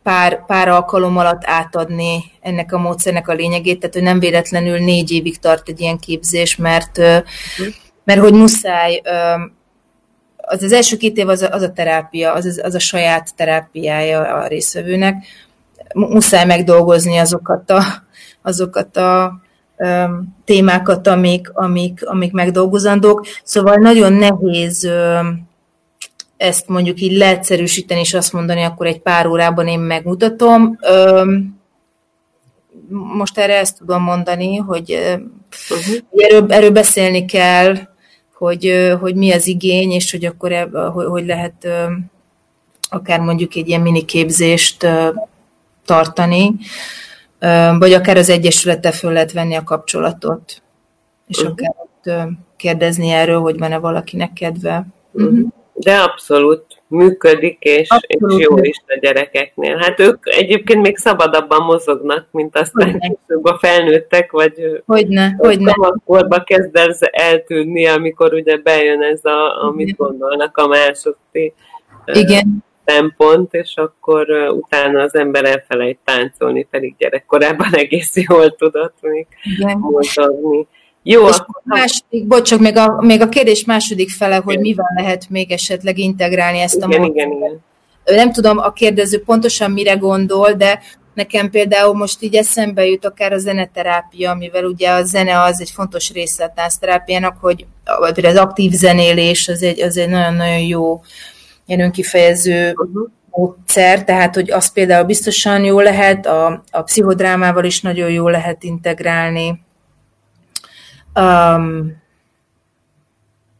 [0.02, 5.10] pár, pár alkalom alatt átadni ennek a módszernek a lényegét, tehát hogy nem véletlenül négy
[5.10, 6.98] évig tart egy ilyen képzés, mert,
[8.04, 9.00] mert hogy muszáj,
[10.36, 14.20] az, az első két év az a, az a terápia, az, az a saját terápiája
[14.20, 15.24] a részvevőnek,
[15.94, 17.82] muszáj megdolgozni azokat a,
[18.42, 19.40] azokat a
[20.44, 23.26] témákat, amik, amik, amik megdolgozandók.
[23.44, 24.88] Szóval nagyon nehéz
[26.36, 30.78] ezt mondjuk így leegyszerűsíteni, és azt mondani, akkor egy pár órában én megmutatom.
[32.88, 34.90] Most erre ezt tudom mondani, hogy
[36.16, 37.76] erről, erről beszélni kell,
[38.34, 41.66] hogy, hogy mi az igény, és hogy akkor hogy, hogy lehet
[42.88, 44.86] akár mondjuk egy ilyen mini képzést
[45.84, 46.54] tartani,
[47.78, 50.62] vagy akár az egyesülettel föl lehet venni a kapcsolatot,
[51.26, 51.52] és uh-huh.
[51.52, 54.86] akár ott kérdezni erről, hogy van-e valakinek kedve.
[55.12, 55.48] Uh-huh.
[55.84, 58.40] De abszolút működik, és, abszolút.
[58.40, 59.76] és jó is a gyerekeknél.
[59.76, 65.74] Hát ők egyébként még szabadabban mozognak, mint aztán később a felnőttek, vagy hogyne, hogyne.
[66.04, 71.54] korba kezd ez eltűnni, amikor ugye bejön ez, a, amit gondolnak a második
[72.12, 79.26] Igen szempont, és akkor utána az ember elfelejt táncolni, pedig gyerekkorában egész jól tudott még
[79.78, 80.66] mozogni.
[81.06, 81.62] Jó, és akkor...
[81.64, 85.98] második, bocs, csak még a, még a kérdés második fele, hogy mivel lehet még esetleg
[85.98, 87.60] integrálni ezt a igen, igen, igen.
[88.04, 90.80] Nem tudom, a kérdező pontosan mire gondol, de
[91.14, 95.70] nekem például most így eszembe jut akár a zeneterápia, mivel ugye a zene az egy
[95.70, 97.66] fontos része a táncterápiának, hogy
[98.24, 101.00] az aktív zenélés az egy, az egy nagyon-nagyon jó
[101.66, 103.08] ilyen önkifejező uh-huh.
[103.30, 108.62] módszer, tehát hogy az például biztosan jó lehet, a, a pszichodrámával is nagyon jó lehet
[108.62, 109.63] integrálni.
[111.20, 112.02] Um,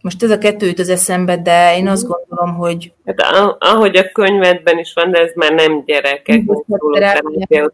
[0.01, 2.93] most ez a kettő jut az eszembe, de én azt gondolom, hogy...
[3.07, 3.21] Hát
[3.59, 6.67] ahogy a könyvedben is van, de ez már nem gyerekek, ott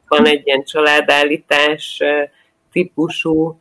[0.09, 2.01] van egy ilyen családállítás
[2.73, 3.61] típusú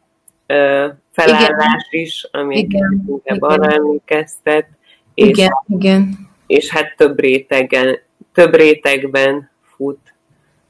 [1.11, 2.03] felállás igen.
[2.03, 3.01] is, ami igen.
[3.05, 3.37] inkább igen.
[3.37, 4.67] arra emlékeztet.
[5.13, 7.99] És igen, igen és hát több rétegen,
[8.33, 10.08] több rétegben fut.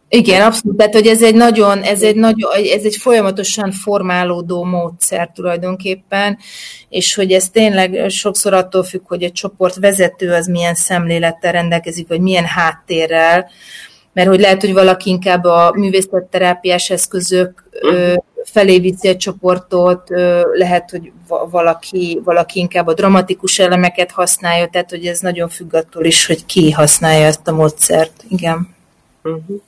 [0.10, 0.78] Igen, abszolút.
[0.78, 6.38] Tehát, hogy ez egy nagyon, ez egy nagyon, ez egy folyamatosan formálódó módszer tulajdonképpen,
[6.90, 12.08] és hogy ez tényleg sokszor attól függ, hogy egy csoport vezető az milyen szemlélettel rendelkezik,
[12.08, 13.50] vagy milyen háttérrel,
[14.14, 20.10] mert hogy lehet, hogy valaki inkább a művészetterápiás eszközök uh-huh felé viszi a csoportot,
[20.54, 21.12] lehet, hogy
[21.50, 26.46] valaki, valaki inkább a dramatikus elemeket használja, tehát hogy ez nagyon függ attól is, hogy
[26.46, 28.24] ki használja ezt a módszert.
[28.30, 28.76] Igen.
[29.24, 29.62] Uh-huh.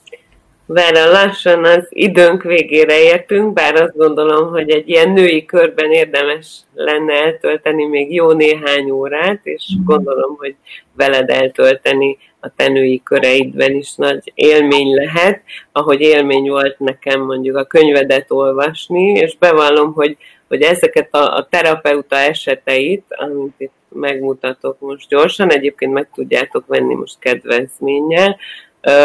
[0.66, 6.60] Várra, lassan az időnk végére értünk, bár azt gondolom, hogy egy ilyen női körben érdemes
[6.74, 9.86] lenne eltölteni még jó néhány órát, és uh-huh.
[9.86, 10.54] gondolom, hogy
[10.96, 17.56] veled eltölteni a te női köreidben is nagy élmény lehet, ahogy élmény volt nekem mondjuk
[17.56, 20.16] a könyvedet olvasni, és bevallom, hogy,
[20.48, 26.94] hogy ezeket a, a terapeuta eseteit, amit itt megmutatok most gyorsan, egyébként meg tudjátok venni
[26.94, 28.36] most kedvezménnyel,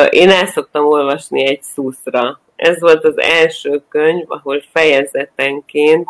[0.10, 2.40] én el szoktam olvasni egy szuszra.
[2.56, 6.08] Ez volt az első könyv, ahol fejezetenként,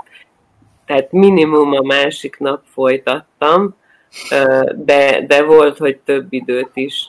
[0.85, 3.75] tehát minimum a másik nap folytattam,
[4.75, 7.05] de, de volt, hogy több időt is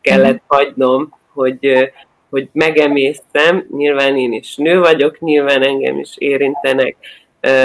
[0.00, 0.56] kellett mhm.
[0.56, 1.92] hagynom, hogy,
[2.30, 3.66] hogy megemésztem.
[3.70, 6.96] Nyilván én is nő vagyok, nyilván engem is érintenek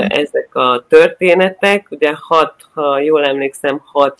[0.08, 1.88] ezek a történetek.
[1.90, 4.20] Ugye hat, ha jól emlékszem, hat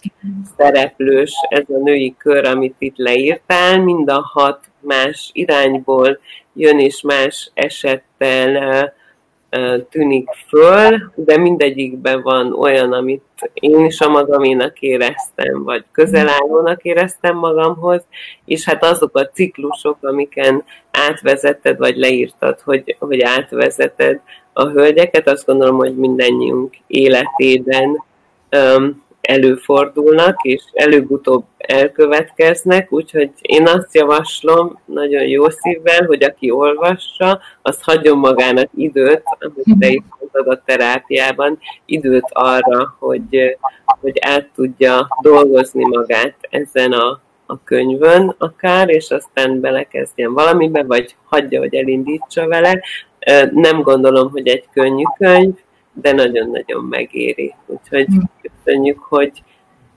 [0.58, 6.20] szereplős ez a női kör, amit itt leírtál, mind a hat más irányból
[6.54, 8.94] jön és más esettel
[9.90, 13.24] tűnik föl, de mindegyikben van olyan, amit
[13.54, 18.04] én is a magaménak éreztem, vagy közelállónak éreztem magamhoz,
[18.46, 24.20] és hát azok a ciklusok, amiken átvezetted, vagy leírtad, hogy, hogy átvezeted
[24.54, 28.04] a hölgyeket, azt gondolom, hogy mindannyiunk életében
[28.52, 37.40] um, előfordulnak, és előbb-utóbb elkövetkeznek, úgyhogy én azt javaslom nagyon jó szívvel, hogy aki olvassa,
[37.62, 43.58] az hagyjon magának időt, amit te itt mondtad a terápiában, időt arra, hogy,
[44.02, 51.16] hogy át tudja dolgozni magát ezen a, a könyvön akár, és aztán belekezdjen valamibe, vagy
[51.26, 52.84] hagyja, hogy elindítsa vele.
[53.52, 55.54] Nem gondolom, hogy egy könnyű könyv,
[55.94, 57.54] de nagyon-nagyon megéri.
[57.66, 58.20] Úgyhogy hm.
[58.42, 59.44] köszönjük, hogy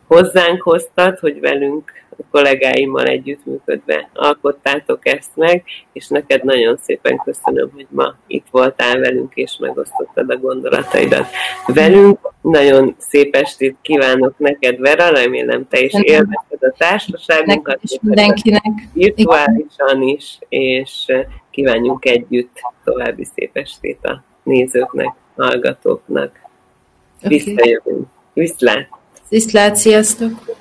[0.06, 7.70] hozzánk hoztad, hogy velünk a kollégáimmal együttműködve alkottátok ezt meg, és neked nagyon szépen köszönöm,
[7.74, 11.26] hogy ma itt voltál velünk, és megosztottad a gondolataidat
[11.66, 12.18] velünk.
[12.40, 17.78] Nagyon szép estét kívánok neked, Vera, remélem te is élvezted a társaságunkat.
[17.82, 18.62] És mindenkinek.
[18.92, 21.12] Virtuálisan is, és
[21.50, 26.40] kívánjunk együtt további szép estét a nézőknek hallgatóknak.
[27.24, 27.38] Okay.
[27.38, 28.06] Visszajövünk.
[28.32, 28.88] Viszlát!
[29.28, 30.56] Viszlát, sziasztok!